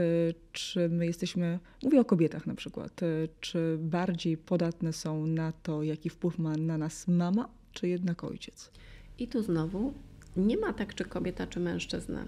[0.51, 3.01] czy my jesteśmy, mówię o kobietach na przykład,
[3.39, 8.71] czy bardziej podatne są na to, jaki wpływ ma na nas mama, czy jednak ojciec?
[9.19, 9.93] I tu znowu
[10.37, 12.25] nie ma tak, czy kobieta, czy mężczyzna.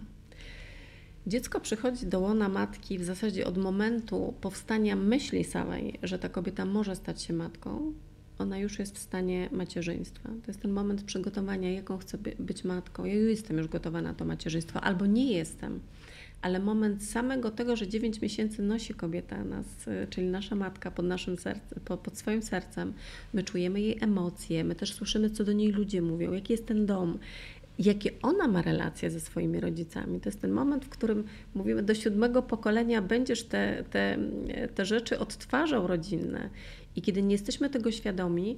[1.27, 6.65] Dziecko przychodzi do łona matki w zasadzie od momentu powstania myśli samej, że ta kobieta
[6.65, 7.93] może stać się matką,
[8.39, 10.29] ona już jest w stanie macierzyństwa.
[10.29, 13.05] To jest ten moment przygotowania, jaką chcę być matką.
[13.05, 15.79] Ja już jestem już gotowa na to macierzyństwo, albo nie jestem.
[16.41, 19.65] Ale moment samego tego, że 9 miesięcy nosi kobieta nas,
[20.09, 22.93] czyli nasza matka pod, naszym serce, pod swoim sercem,
[23.33, 26.85] my czujemy jej emocje, my też słyszymy, co do niej ludzie mówią, jaki jest ten
[26.85, 27.19] dom,
[27.79, 30.19] jakie ona ma relacje ze swoimi rodzicami.
[30.19, 31.23] To jest ten moment, w którym
[31.55, 34.17] mówimy, do siódmego pokolenia będziesz te, te,
[34.75, 36.49] te rzeczy odtwarzał rodzinne.
[36.95, 38.57] I kiedy nie jesteśmy tego świadomi,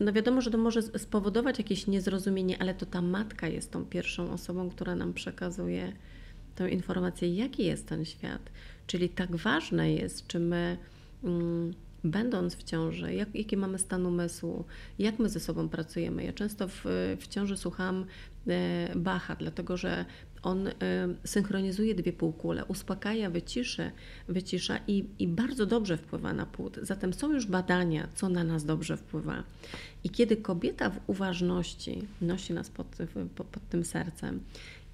[0.00, 4.30] no wiadomo, że to może spowodować jakieś niezrozumienie, ale to ta matka jest tą pierwszą
[4.30, 5.92] osobą, która nam przekazuje
[6.54, 8.50] tę informację, jaki jest ten świat.
[8.86, 10.76] Czyli tak ważne jest, czy my.
[11.24, 11.74] Mm,
[12.10, 14.64] będąc w ciąży, jak, jaki mamy stan umysłu,
[14.98, 16.24] jak my ze sobą pracujemy.
[16.24, 16.84] Ja często w,
[17.20, 18.06] w ciąży słucham
[18.48, 20.04] e, Bacha, dlatego że
[20.42, 20.72] on e,
[21.24, 23.90] synchronizuje dwie półkule, uspokaja, wyciszy,
[24.28, 26.78] wycisza i, i bardzo dobrze wpływa na płód.
[26.82, 29.44] Zatem są już badania, co na nas dobrze wpływa.
[30.04, 32.86] I kiedy kobieta w uważności nosi nas pod,
[33.34, 34.40] pod, pod tym sercem,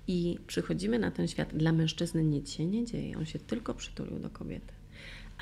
[0.08, 4.18] i przychodzimy na ten świat, dla mężczyzny nic się nie dzieje, on się tylko przytulił
[4.18, 4.81] do kobiety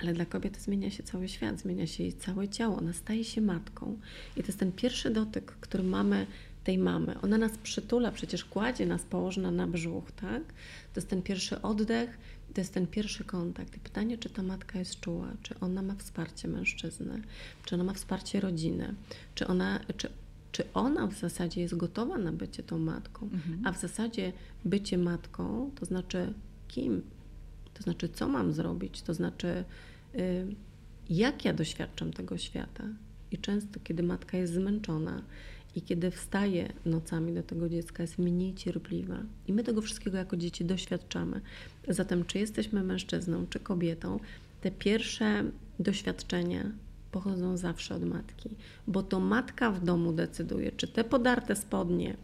[0.02, 3.40] ale dla kobiety zmienia się cały świat, zmienia się jej całe ciało, ona staje się
[3.40, 3.98] matką.
[4.36, 6.26] I to jest ten pierwszy dotyk, który mamy
[6.64, 7.20] tej mamy.
[7.20, 10.42] Ona nas przytula, przecież kładzie nas położona na brzuch, tak?
[10.92, 12.18] To jest ten pierwszy oddech,
[12.54, 13.76] to jest ten pierwszy kontakt.
[13.76, 17.22] I pytanie, czy ta matka jest czuła, czy ona ma wsparcie mężczyzny,
[17.64, 18.94] czy ona ma wsparcie rodziny,
[19.34, 20.08] czy ona, czy,
[20.52, 23.66] czy ona w zasadzie jest gotowa na bycie tą matką, mhm.
[23.66, 24.32] a w zasadzie
[24.64, 26.34] bycie matką to znaczy
[26.68, 27.02] kim?
[27.74, 29.02] To znaczy, co mam zrobić?
[29.02, 29.64] To znaczy,
[31.10, 32.84] jak ja doświadczam tego świata.
[33.30, 35.22] I często, kiedy matka jest zmęczona
[35.76, 39.18] i kiedy wstaje nocami do tego dziecka, jest mniej cierpliwa.
[39.46, 41.40] I my tego wszystkiego jako dzieci doświadczamy.
[41.88, 44.20] Zatem, czy jesteśmy mężczyzną, czy kobietą,
[44.60, 45.44] te pierwsze
[45.78, 46.72] doświadczenia
[47.12, 48.50] pochodzą zawsze od matki,
[48.86, 52.16] bo to matka w domu decyduje, czy te podarte spodnie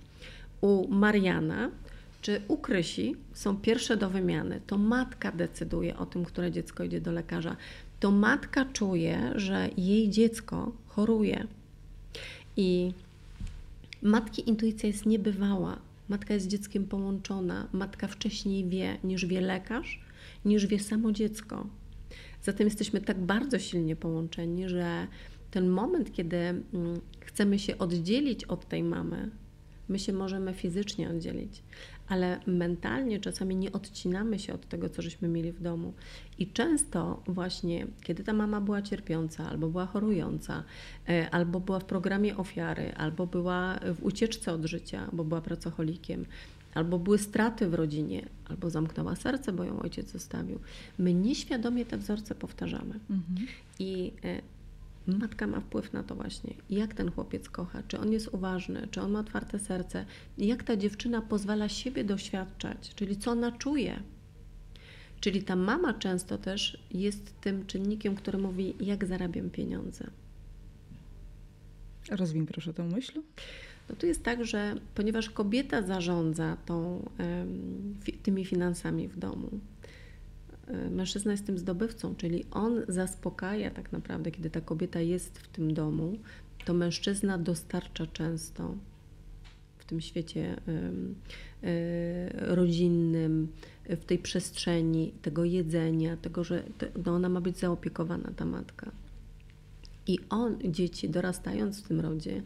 [0.60, 1.70] u Mariana
[2.20, 4.60] czy u Krysi są pierwsze do wymiany.
[4.66, 7.56] To matka decyduje o tym, które dziecko idzie do lekarza.
[8.00, 11.46] To matka czuje, że jej dziecko choruje.
[12.56, 12.92] I
[14.02, 15.78] matki intuicja jest niebywała.
[16.08, 17.68] Matka jest z dzieckiem połączona.
[17.72, 20.00] Matka wcześniej wie, niż wie lekarz,
[20.44, 21.66] niż wie samo dziecko.
[22.42, 25.06] Zatem jesteśmy tak bardzo silnie połączeni, że
[25.50, 26.64] ten moment, kiedy mm,
[27.20, 29.30] chcemy się oddzielić od tej mamy,
[29.88, 31.62] my się możemy fizycznie oddzielić,
[32.08, 35.92] ale mentalnie czasami nie odcinamy się od tego, co żeśmy mieli w domu.
[36.38, 40.64] I często właśnie, kiedy ta mama była cierpiąca, albo była chorująca,
[41.08, 46.24] e, albo była w programie ofiary, albo była w ucieczce od życia, bo była pracocholikiem,
[46.74, 50.58] albo były straty w rodzinie, albo zamknęła serce, bo ją ojciec zostawił.
[50.98, 53.00] My nieświadomie te wzorce powtarzamy.
[53.10, 53.46] Mhm.
[53.78, 54.42] I e,
[55.06, 59.00] matka ma wpływ na to właśnie, jak ten chłopiec kocha, czy on jest uważny, czy
[59.00, 60.04] on ma otwarte serce,
[60.38, 64.02] jak ta dziewczyna pozwala siebie doświadczać, czyli co ona czuje.
[65.20, 70.10] Czyli ta mama często też jest tym czynnikiem, który mówi, jak zarabiam pieniądze.
[72.10, 73.22] Rozwin proszę tę myśl.
[73.88, 77.08] No tu jest tak, że ponieważ kobieta zarządza tą,
[78.22, 79.50] tymi finansami w domu,
[80.90, 85.74] mężczyzna jest tym zdobywcą, czyli on zaspokaja tak naprawdę, kiedy ta kobieta jest w tym
[85.74, 86.18] domu,
[86.64, 88.74] to mężczyzna dostarcza często
[89.78, 93.48] w tym świecie y, rodzinnym,
[93.88, 96.62] w tej przestrzeni tego jedzenia, tego, że
[97.06, 98.90] no ona ma być zaopiekowana, ta matka.
[100.06, 102.42] I on, dzieci dorastając w tym rodzie,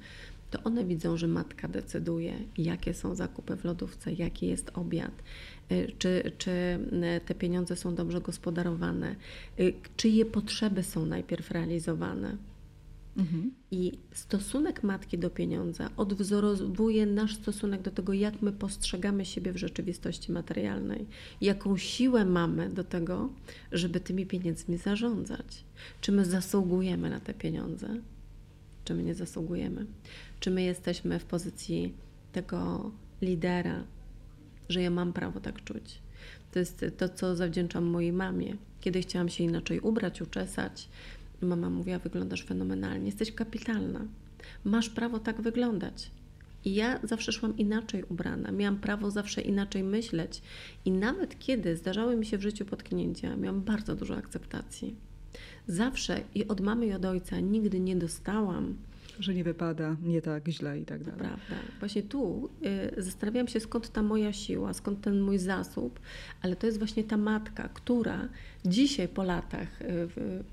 [0.51, 5.60] to one widzą, że matka decyduje, jakie są zakupy w lodówce, jaki jest obiad, y,
[5.99, 9.17] czy, czy y, te pieniądze są dobrze gospodarowane,
[9.61, 12.37] y, czyje potrzeby są najpierw realizowane.
[13.17, 13.51] Mhm.
[13.71, 19.57] I stosunek matki do pieniądza odwzorowuje nasz stosunek do tego, jak my postrzegamy siebie w
[19.57, 21.07] rzeczywistości materialnej,
[21.41, 23.29] jaką siłę mamy do tego,
[23.73, 25.65] żeby tymi pieniędzmi zarządzać.
[26.01, 27.89] Czy my zasługujemy na te pieniądze,
[28.85, 29.87] czy my nie zasługujemy
[30.41, 31.95] czy my jesteśmy w pozycji
[32.33, 32.91] tego
[33.23, 33.85] lidera,
[34.71, 35.99] że ja mam prawo tak czuć.
[36.53, 38.57] To jest to, co zawdzięczam mojej mamie.
[38.81, 40.89] Kiedy chciałam się inaczej ubrać, uczesać,
[41.43, 44.01] mama mówiła: Wyglądasz fenomenalnie, jesteś kapitalna.
[44.65, 46.11] Masz prawo tak wyglądać.
[46.65, 50.43] I ja zawsze szłam inaczej ubrana, miałam prawo zawsze inaczej myśleć.
[50.85, 54.95] I nawet kiedy zdarzały mi się w życiu potknięcia, miałam bardzo dużo akceptacji.
[55.67, 58.77] Zawsze i od mamy, i od ojca nigdy nie dostałam
[59.23, 61.21] że nie wypada, nie tak źle i tak dalej.
[61.21, 61.55] Prawda.
[61.81, 62.51] Właśnie tu
[62.99, 66.01] y, zastanawiam się, skąd ta moja siła, skąd ten mój zasób,
[66.43, 68.29] ale to jest właśnie ta matka, która
[68.65, 70.09] dzisiaj po latach, y,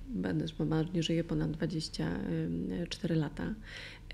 [0.10, 3.54] będę, mam nie żyje ponad 24 lata,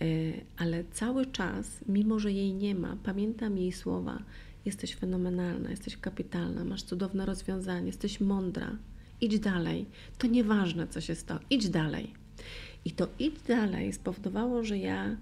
[0.01, 4.23] y, ale cały czas, mimo że jej nie ma, pamiętam jej słowa,
[4.65, 8.77] jesteś fenomenalna, jesteś kapitalna, masz cudowne rozwiązanie, jesteś mądra,
[9.21, 9.85] idź dalej.
[10.17, 12.22] To nieważne, co się stało, idź dalej.
[12.85, 15.17] I to idź dalej spowodowało, że ja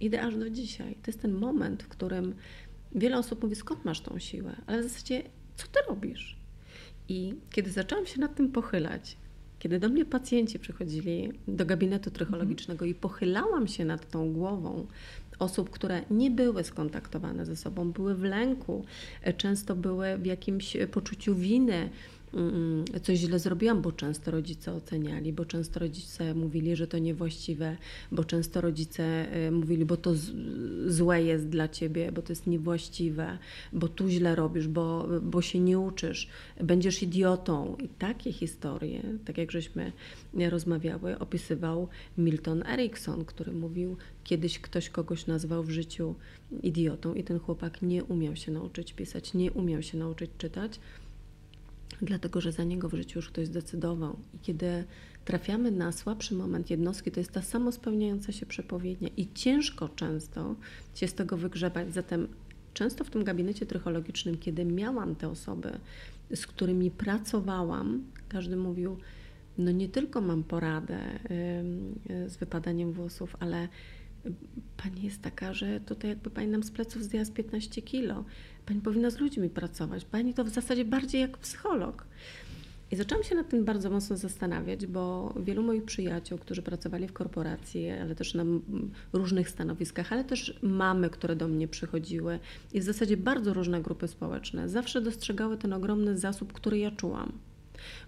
[0.00, 0.94] idę aż do dzisiaj.
[0.94, 2.34] To jest ten moment, w którym
[2.94, 5.22] wiele osób mówi, skąd masz tą siłę, ale w zasadzie,
[5.56, 6.36] co ty robisz?
[7.08, 9.16] I kiedy zaczęłam się nad tym pochylać,
[9.60, 14.86] Kiedy do mnie pacjenci przychodzili do gabinetu trychologicznego i pochylałam się nad tą głową
[15.38, 18.84] osób, które nie były skontaktowane ze sobą, były w lęku,
[19.36, 21.90] często były w jakimś poczuciu winy,
[23.02, 27.76] coś źle zrobiłam, bo często rodzice oceniali, bo często rodzice mówili, że to niewłaściwe,
[28.12, 30.14] bo często rodzice y, mówili, bo to
[30.86, 33.38] złe jest dla ciebie, bo to jest niewłaściwe,
[33.72, 36.28] bo tu źle robisz, bo, bo się nie uczysz,
[36.60, 37.76] będziesz idiotą.
[37.84, 39.92] I takie historie, tak jak żeśmy
[40.50, 46.14] rozmawiały, opisywał Milton Erickson, który mówił, kiedyś ktoś kogoś nazwał w życiu
[46.62, 50.80] idiotą i ten chłopak nie umiał się nauczyć pisać, nie umiał się nauczyć czytać
[52.02, 54.16] dlatego że za niego w życiu już ktoś zdecydował.
[54.34, 54.84] I kiedy
[55.24, 60.56] trafiamy na słabszy moment jednostki, to jest ta samospełniająca się przepowiednia i ciężko często
[60.94, 61.94] się z tego wygrzebać.
[61.94, 62.28] Zatem
[62.74, 65.78] często w tym gabinecie trychologicznym, kiedy miałam te osoby,
[66.34, 68.96] z którymi pracowałam, każdy mówił,
[69.58, 70.98] no nie tylko mam poradę
[72.26, 73.68] z wypadaniem włosów, ale
[74.76, 78.24] Pani jest taka, że tutaj jakby Pani nam z pleców zdjęła z 15 kilo.
[78.66, 80.04] Pani powinna z ludźmi pracować.
[80.04, 82.06] Pani to w zasadzie bardziej jak psycholog.
[82.90, 87.12] I zaczęłam się nad tym bardzo mocno zastanawiać, bo wielu moich przyjaciół, którzy pracowali w
[87.12, 88.44] korporacji, ale też na
[89.12, 92.38] różnych stanowiskach, ale też mamy, które do mnie przychodziły
[92.72, 97.32] i w zasadzie bardzo różne grupy społeczne, zawsze dostrzegały ten ogromny zasób, który ja czułam.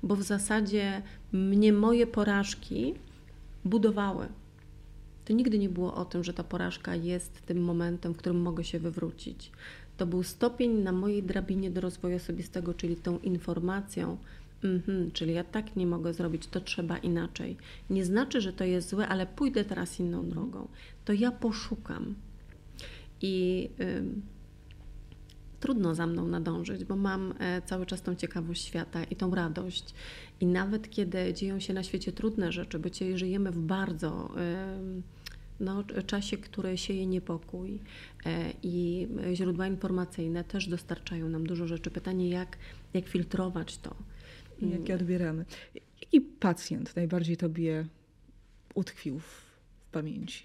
[0.03, 2.95] Bo w zasadzie mnie moje porażki
[3.65, 4.29] budowały
[5.25, 8.65] to nigdy nie było o tym, że ta porażka jest tym momentem, w którym mogę
[8.65, 9.53] się wywrócić.
[10.03, 14.19] To był stopień na mojej drabinie do rozwoju osobistego, czyli tą informacją,
[14.65, 17.57] mm czyli ja tak nie mogę zrobić, to trzeba inaczej.
[17.91, 20.69] Nie znaczy, że to jest złe, ale pójdę teraz inną drogą.
[21.05, 22.15] To ja poszukam.
[23.21, 24.05] I y,
[25.61, 29.95] trudno za mną nadążyć, bo mam e, cały czas tą ciekawość świata i tą radość.
[30.41, 34.31] I nawet kiedy dzieją się na świecie trudne rzeczy, bo dzisiaj żyjemy w bardzo
[35.63, 37.81] no, czasie, który sieje niepokój
[38.27, 41.91] e, i źródła informacyjne też dostarczają nam dużo rzeczy.
[41.91, 42.59] Pytanie, jak,
[42.95, 43.95] jak filtrować to?
[44.63, 45.45] Jak je odbieramy.
[46.01, 47.87] Jaki pacjent najbardziej Tobie
[48.75, 49.25] utkwił w,
[49.87, 50.45] w pamięci?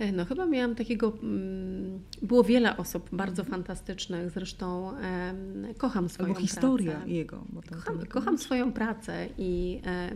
[0.00, 5.34] E, no chyba miałam takiego, mm, było wiele osób bardzo fantastycznych, zresztą e,
[5.78, 7.10] kocham swoją Albo historia pracę.
[7.10, 7.44] jego.
[7.70, 10.10] kocham, kocham swoją pracę i, e,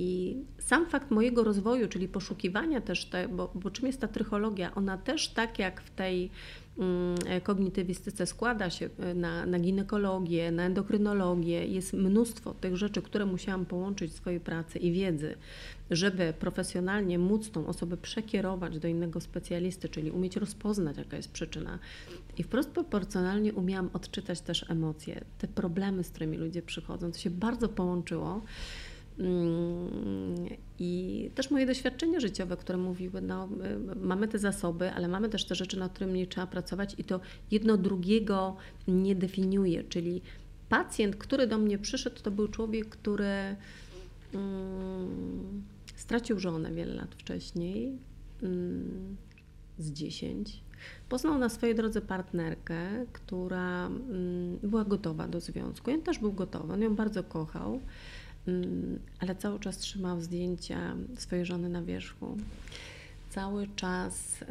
[0.00, 4.74] i sam fakt mojego rozwoju, czyli poszukiwania też, te, bo, bo czym jest ta trychologia,
[4.74, 6.30] ona też tak jak w tej
[6.78, 13.66] mm, kognitywistyce składa się na, na ginekologię, na endokrynologię, jest mnóstwo tych rzeczy, które musiałam
[13.66, 15.34] połączyć w swojej pracy i wiedzy
[15.90, 21.78] żeby profesjonalnie móc tą osobę przekierować do innego specjalisty, czyli umieć rozpoznać, jaka jest przyczyna.
[22.38, 27.12] I wprost proporcjonalnie umiałam odczytać też emocje, te problemy, z którymi ludzie przychodzą.
[27.12, 28.42] To się bardzo połączyło.
[29.20, 30.48] Mm,
[30.78, 33.48] I też moje doświadczenia życiowe, które mówiły, no,
[33.96, 37.76] mamy te zasoby, ale mamy też te rzeczy, nad którymi trzeba pracować, i to jedno
[37.76, 38.56] drugiego
[38.88, 39.84] nie definiuje.
[39.84, 40.22] Czyli
[40.68, 43.56] pacjent, który do mnie przyszedł, to był człowiek, który.
[44.34, 45.62] Mm,
[45.96, 47.98] Stracił żonę wiele lat wcześniej,
[48.42, 49.16] mm,
[49.78, 50.62] z 10.
[51.08, 55.90] Poznał na swojej drodze partnerkę, która mm, była gotowa do związku.
[55.90, 57.80] On też był gotowy, on ją bardzo kochał,
[59.18, 62.36] ale cały czas trzymał zdjęcia swojej żony na wierzchu.
[63.30, 64.44] Cały czas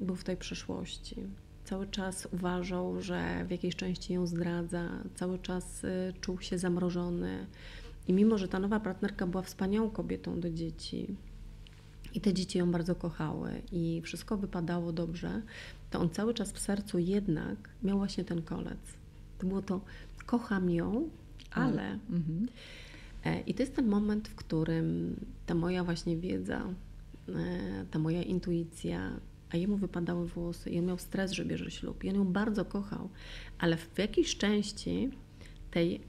[0.00, 1.16] był w tej przeszłości.
[1.64, 7.46] Cały czas uważał, że w jakiejś części ją zdradza, cały czas y, czuł się zamrożony
[8.08, 11.16] i mimo, że ta nowa partnerka była wspaniałą kobietą do dzieci
[12.14, 15.42] i te dzieci ją bardzo kochały i wszystko wypadało dobrze,
[15.90, 18.78] to on cały czas w sercu jednak miał właśnie ten kolec.
[19.38, 19.80] To było to,
[20.26, 21.08] kocham ją,
[21.50, 21.98] ale.
[22.10, 22.48] Mhm.
[23.46, 25.16] I to jest ten moment, w którym
[25.46, 26.74] ta moja właśnie wiedza,
[27.28, 29.20] e, ta moja intuicja,
[29.50, 32.04] a jemu wypadały włosy i on miał stres, że bierze ślub.
[32.04, 33.08] I on ją bardzo kochał,
[33.58, 35.10] ale w jakiejś części
[35.70, 36.00] tej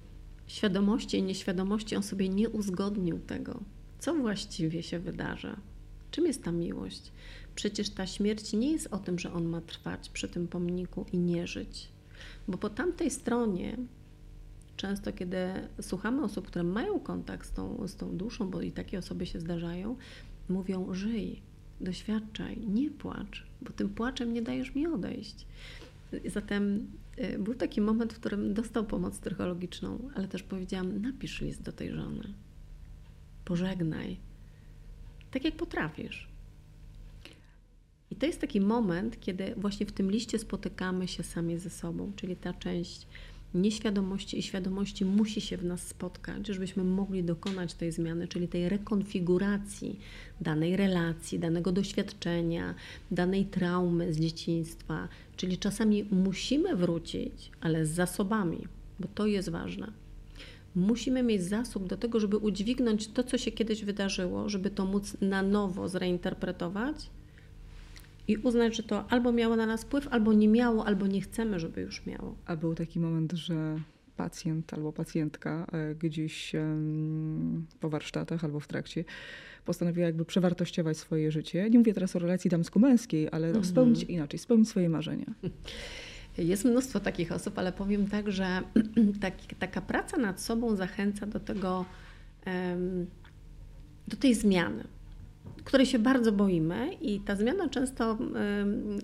[0.47, 3.59] świadomości i nieświadomości on sobie nie uzgodnił tego,
[3.99, 5.57] co właściwie się wydarza.
[6.11, 7.11] Czym jest ta miłość?
[7.55, 11.17] Przecież ta śmierć nie jest o tym, że on ma trwać przy tym pomniku i
[11.17, 11.89] nie żyć.
[12.47, 13.77] Bo po tamtej stronie,
[14.77, 15.37] często kiedy
[15.81, 19.39] słuchamy osób, które mają kontakt z tą, z tą duszą, bo i takie osoby się
[19.39, 19.95] zdarzają,
[20.49, 21.41] mówią: żyj,
[21.81, 25.45] doświadczaj, nie płacz, bo tym płaczem nie dajesz mi odejść.
[26.25, 26.87] Zatem
[27.19, 31.71] y, był taki moment, w którym dostał pomoc psychologiczną, ale też powiedziałam: napisz list do
[31.71, 32.33] tej żony.
[33.45, 34.17] Pożegnaj.
[35.31, 36.27] Tak jak potrafisz.
[38.11, 42.11] I to jest taki moment, kiedy właśnie w tym liście spotykamy się sami ze sobą,
[42.15, 43.07] czyli ta część
[43.53, 48.69] nieświadomości i świadomości musi się w nas spotkać, żebyśmy mogli dokonać tej zmiany, czyli tej
[48.69, 49.99] rekonfiguracji
[50.41, 52.75] danej relacji, danego doświadczenia,
[53.11, 55.07] danej traumy z dzieciństwa.
[55.35, 58.67] Czyli czasami musimy wrócić, ale z zasobami,
[58.99, 59.91] bo to jest ważne.
[60.75, 65.17] Musimy mieć zasób do tego, żeby udźwignąć to, co się kiedyś wydarzyło, żeby to móc
[65.21, 67.09] na nowo zreinterpretować
[68.27, 71.59] i uznać, że to albo miało na nas wpływ, albo nie miało, albo nie chcemy,
[71.59, 72.35] żeby już miało.
[72.45, 73.79] A był taki moment, że
[74.17, 76.53] pacjent albo pacjentka e, gdzieś
[77.79, 79.05] po warsztatach albo w trakcie
[79.65, 81.69] postanowiła jakby przewartościować swoje życie.
[81.69, 83.65] Nie mówię teraz o relacji damsko-męskiej, ale mhm.
[83.65, 85.25] spełnić inaczej, spełnić swoje marzenia.
[86.37, 88.61] Jest mnóstwo takich osób, ale powiem tak, że
[89.21, 91.85] tak, taka praca nad sobą zachęca do tego,
[94.07, 94.83] do tej zmiany
[95.63, 98.17] której się bardzo boimy i ta zmiana często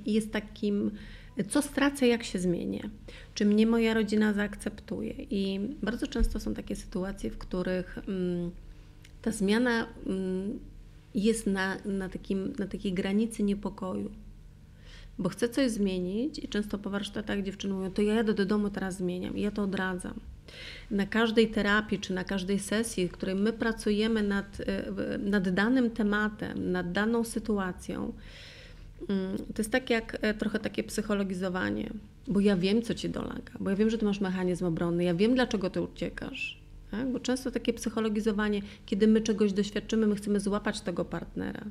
[0.05, 0.91] jest takim,
[1.49, 2.89] co stracę, jak się zmienię,
[3.33, 5.13] czy mnie moja rodzina zaakceptuje.
[5.13, 7.99] I bardzo często są takie sytuacje, w których
[9.21, 9.87] ta zmiana
[11.15, 14.11] jest na, na, takim, na takiej granicy niepokoju.
[15.19, 18.69] Bo chcę coś zmienić i często po warsztatach dziewczyny mówią, to ja jadę do domu,
[18.69, 20.19] teraz zmieniam i ja to odradzam
[20.91, 25.91] na każdej terapii czy na każdej sesji, w której my pracujemy nad, e, nad danym
[25.91, 28.13] tematem, nad daną sytuacją,
[29.09, 31.89] mm, to jest tak jak e, trochę takie psychologizowanie,
[32.27, 35.13] bo ja wiem, co ci dolaga, bo ja wiem, że ty masz mechanizm obronny, ja
[35.13, 36.63] wiem, dlaczego ty uciekasz.
[36.91, 37.11] Tak?
[37.11, 41.65] Bo często takie psychologizowanie, kiedy my czegoś doświadczymy, my chcemy złapać tego partnera.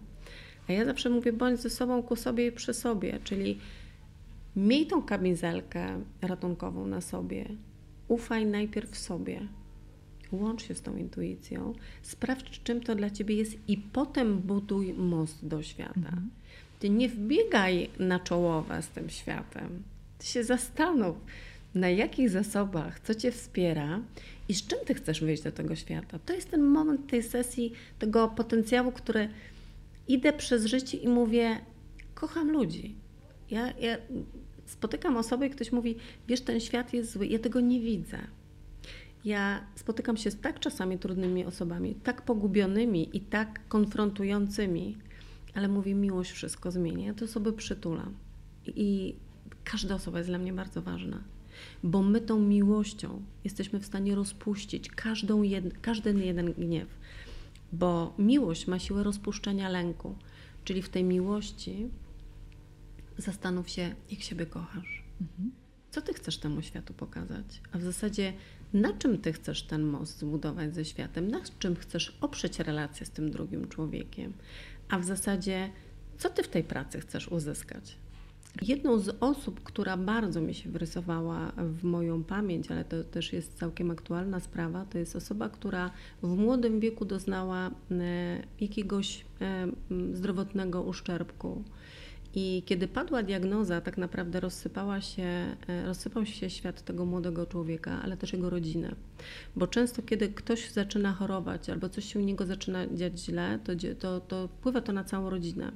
[0.69, 3.59] A ja zawsze mówię, bądź ze sobą, ku sobie i przy sobie, czyli
[4.57, 7.45] miej tą kamizelkę ratunkową na sobie,
[8.13, 9.41] ufaj najpierw sobie.
[10.33, 15.47] Łącz się z tą intuicją, sprawdź, czym to dla ciebie jest, i potem buduj most
[15.47, 15.93] do świata.
[15.97, 16.31] Mhm.
[16.79, 19.83] Ty nie wbiegaj na czołowe z tym światem.
[20.19, 21.17] Ty się zastanów,
[21.75, 24.01] na jakich zasobach, co cię wspiera
[24.49, 26.19] i z czym ty chcesz wyjść do tego świata.
[26.27, 29.29] To jest ten moment tej sesji, tego potencjału, który
[30.09, 31.59] idę przez życie i mówię:
[32.15, 32.95] Kocham ludzi.
[33.51, 33.97] Ja, ja
[34.73, 35.97] spotykam osoby i ktoś mówi,
[36.29, 38.19] wiesz, ten świat jest zły, ja tego nie widzę.
[39.25, 44.97] Ja spotykam się z tak czasami trudnymi osobami, tak pogubionymi i tak konfrontującymi,
[45.55, 47.07] ale mówi, miłość wszystko zmienia.
[47.07, 48.15] Ja te osoby przytulam.
[48.67, 49.15] I
[49.65, 51.21] każda osoba jest dla mnie bardzo ważna,
[51.83, 56.89] bo my tą miłością jesteśmy w stanie rozpuścić każdą jed, każdy jeden gniew,
[57.73, 60.15] bo miłość ma siłę rozpuszczenia lęku,
[60.65, 61.89] czyli w tej miłości
[63.19, 65.03] zastanów się, jak siebie kochasz.
[65.21, 65.53] Mhm.
[65.91, 67.61] Co ty chcesz temu światu pokazać?
[67.73, 68.33] A w zasadzie
[68.73, 71.29] na czym ty chcesz ten most zbudować ze światem?
[71.29, 74.33] Na czym chcesz oprzeć relację z tym drugim człowiekiem?
[74.89, 75.71] A w zasadzie,
[76.19, 77.97] co ty w tej pracy chcesz uzyskać?
[78.63, 83.59] Jedną z osób, która bardzo mi się wrysowała w moją pamięć, ale to też jest
[83.59, 85.91] całkiem aktualna sprawa, to jest osoba, która
[86.23, 89.67] w młodym wieku doznała e, jakiegoś e,
[90.13, 91.65] zdrowotnego uszczerbku
[92.35, 95.23] i kiedy padła diagnoza, tak naprawdę rozsypała się,
[95.69, 98.95] e, rozsypał się świat tego młodego człowieka, ale też jego rodziny.
[99.57, 103.73] Bo często, kiedy ktoś zaczyna chorować albo coś się u niego zaczyna dziać źle, to,
[103.99, 105.73] to, to wpływa to na całą rodzinę.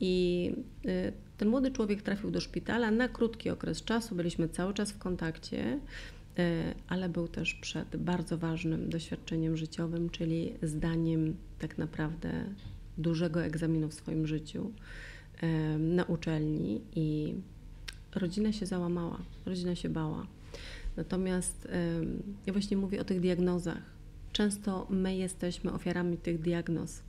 [0.00, 0.52] I
[0.86, 4.98] e, ten młody człowiek trafił do szpitala na krótki okres czasu, byliśmy cały czas w
[4.98, 5.80] kontakcie,
[6.38, 12.44] e, ale był też przed bardzo ważnym doświadczeniem życiowym, czyli zdaniem tak naprawdę
[12.98, 14.72] dużego egzaminu w swoim życiu
[15.78, 17.34] na uczelni i
[18.14, 20.26] rodzina się załamała, rodzina się bała.
[20.96, 21.68] Natomiast
[22.46, 23.82] ja właśnie mówię o tych diagnozach.
[24.32, 27.02] Często my jesteśmy ofiarami tych diagnoz.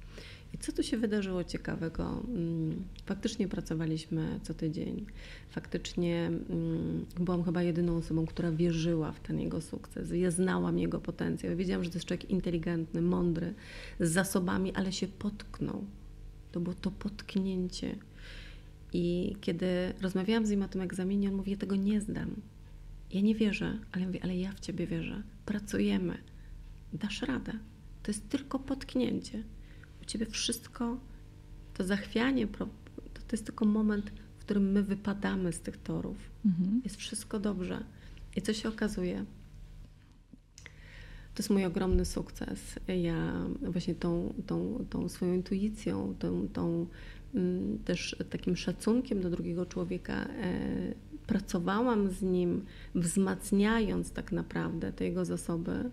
[0.53, 2.23] I co tu się wydarzyło ciekawego?
[2.27, 5.05] Mm, faktycznie pracowaliśmy co tydzień.
[5.49, 10.11] Faktycznie mm, byłam chyba jedyną osobą, która wierzyła w ten jego sukces.
[10.13, 11.55] Ja znałam jego potencjał.
[11.55, 13.53] Wiedziałam, że to jest człowiek inteligentny, mądry,
[13.99, 15.85] z zasobami, ale się potknął.
[16.51, 17.95] To było to potknięcie.
[18.93, 22.35] I kiedy rozmawiałam z nim o tym egzaminie, on mówi: Ja tego nie zdam.
[23.11, 25.23] Ja nie wierzę, ale ja mówię: Ale ja w ciebie wierzę.
[25.45, 26.17] Pracujemy.
[26.93, 27.51] Dasz radę.
[28.03, 29.43] To jest tylko potknięcie.
[30.01, 30.97] U ciebie wszystko,
[31.73, 32.65] to zachwianie, to,
[33.13, 36.17] to jest tylko moment, w którym my wypadamy z tych torów.
[36.45, 36.81] Mhm.
[36.83, 37.83] Jest wszystko dobrze.
[38.35, 39.25] I co się okazuje?
[41.33, 42.59] To jest mój ogromny sukces.
[42.87, 46.87] Ja właśnie tą, tą, tą swoją intuicją, tą, tą
[47.85, 50.29] też takim szacunkiem do drugiego człowieka e,
[51.27, 52.65] pracowałam z nim,
[52.95, 55.89] wzmacniając tak naprawdę te jego zasoby.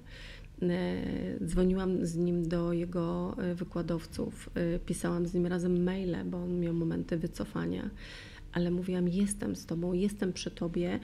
[0.62, 0.96] E,
[1.44, 4.50] dzwoniłam z nim do jego e, wykładowców,
[4.86, 7.90] pisałam z nim razem maile, bo on miał momenty wycofania,
[8.52, 11.00] ale mówiłam: Jestem z tobą, jestem przy tobie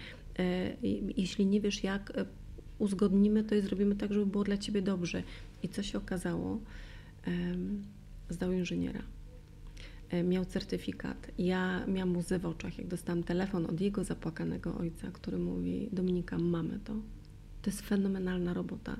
[1.16, 2.12] Jeśli nie wiesz jak,
[2.78, 5.22] uzgodnimy to i zrobimy tak, żeby było dla ciebie dobrze.
[5.62, 6.58] I co się okazało?
[8.30, 9.02] Zdał inżyniera.
[10.24, 11.30] Miał certyfikat.
[11.38, 16.38] Ja miałam łzy w oczach, jak dostałam telefon od jego zapłakanego ojca, który mówi: Dominika,
[16.38, 16.92] mamy to.
[17.62, 18.96] To jest fenomenalna robota.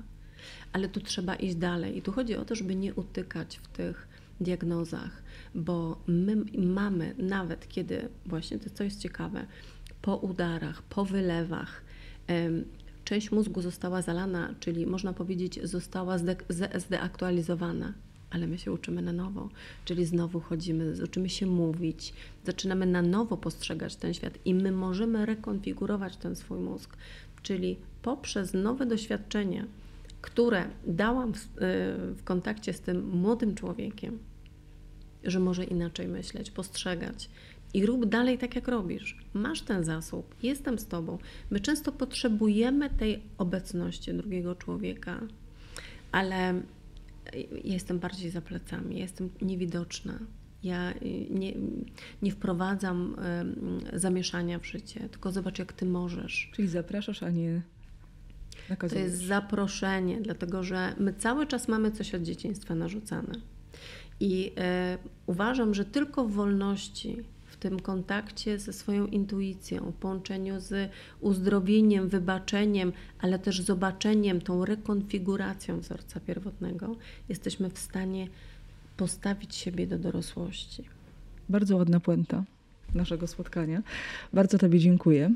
[0.73, 1.97] Ale tu trzeba iść dalej.
[1.97, 4.07] I tu chodzi o to, żeby nie utykać w tych
[4.41, 5.23] diagnozach,
[5.55, 9.45] bo my mamy nawet kiedy, właśnie to co jest ciekawe,
[10.01, 11.83] po udarach, po wylewach,
[13.05, 16.35] część mózgu została zalana, czyli można powiedzieć została zde
[16.75, 17.93] zdeaktualizowana,
[18.33, 19.49] ale my się uczymy na nowo,
[19.85, 22.13] czyli znowu chodzimy, uczymy się mówić,
[22.45, 26.97] zaczynamy na nowo postrzegać ten świat i my możemy rekonfigurować ten swój mózg,
[27.43, 29.65] czyli poprzez nowe doświadczenia,
[30.21, 31.47] które dałam w, y,
[32.15, 34.19] w kontakcie z tym młodym człowiekiem,
[35.23, 37.29] że może inaczej myśleć, postrzegać,
[37.73, 39.17] i rób dalej tak, jak robisz.
[39.33, 41.17] Masz ten zasób, jestem z tobą.
[41.51, 45.19] My często potrzebujemy tej obecności drugiego człowieka,
[46.11, 46.61] ale
[47.63, 50.19] jestem bardziej za plecami, jestem niewidoczna.
[50.63, 50.93] Ja
[51.29, 51.53] nie,
[52.21, 53.15] nie wprowadzam
[53.93, 56.51] zamieszania w życie, tylko zobacz, jak ty możesz.
[56.55, 57.61] Czyli zapraszasz, a nie
[58.69, 59.03] nakazujesz.
[59.03, 63.33] To jest zaproszenie, dlatego że my cały czas mamy coś od dzieciństwa narzucane.
[64.19, 64.53] I y,
[65.25, 67.23] uważam, że tylko w wolności
[67.63, 70.91] tym kontakcie ze swoją intuicją, połączeniu z
[71.21, 76.95] uzdrowieniem, wybaczeniem, ale też zobaczeniem, tą rekonfiguracją wzorca pierwotnego,
[77.29, 78.27] jesteśmy w stanie
[78.97, 80.83] postawić siebie do dorosłości.
[81.49, 82.43] Bardzo ładna puenta
[82.95, 83.83] naszego spotkania.
[84.33, 85.31] Bardzo Tobie dziękuję.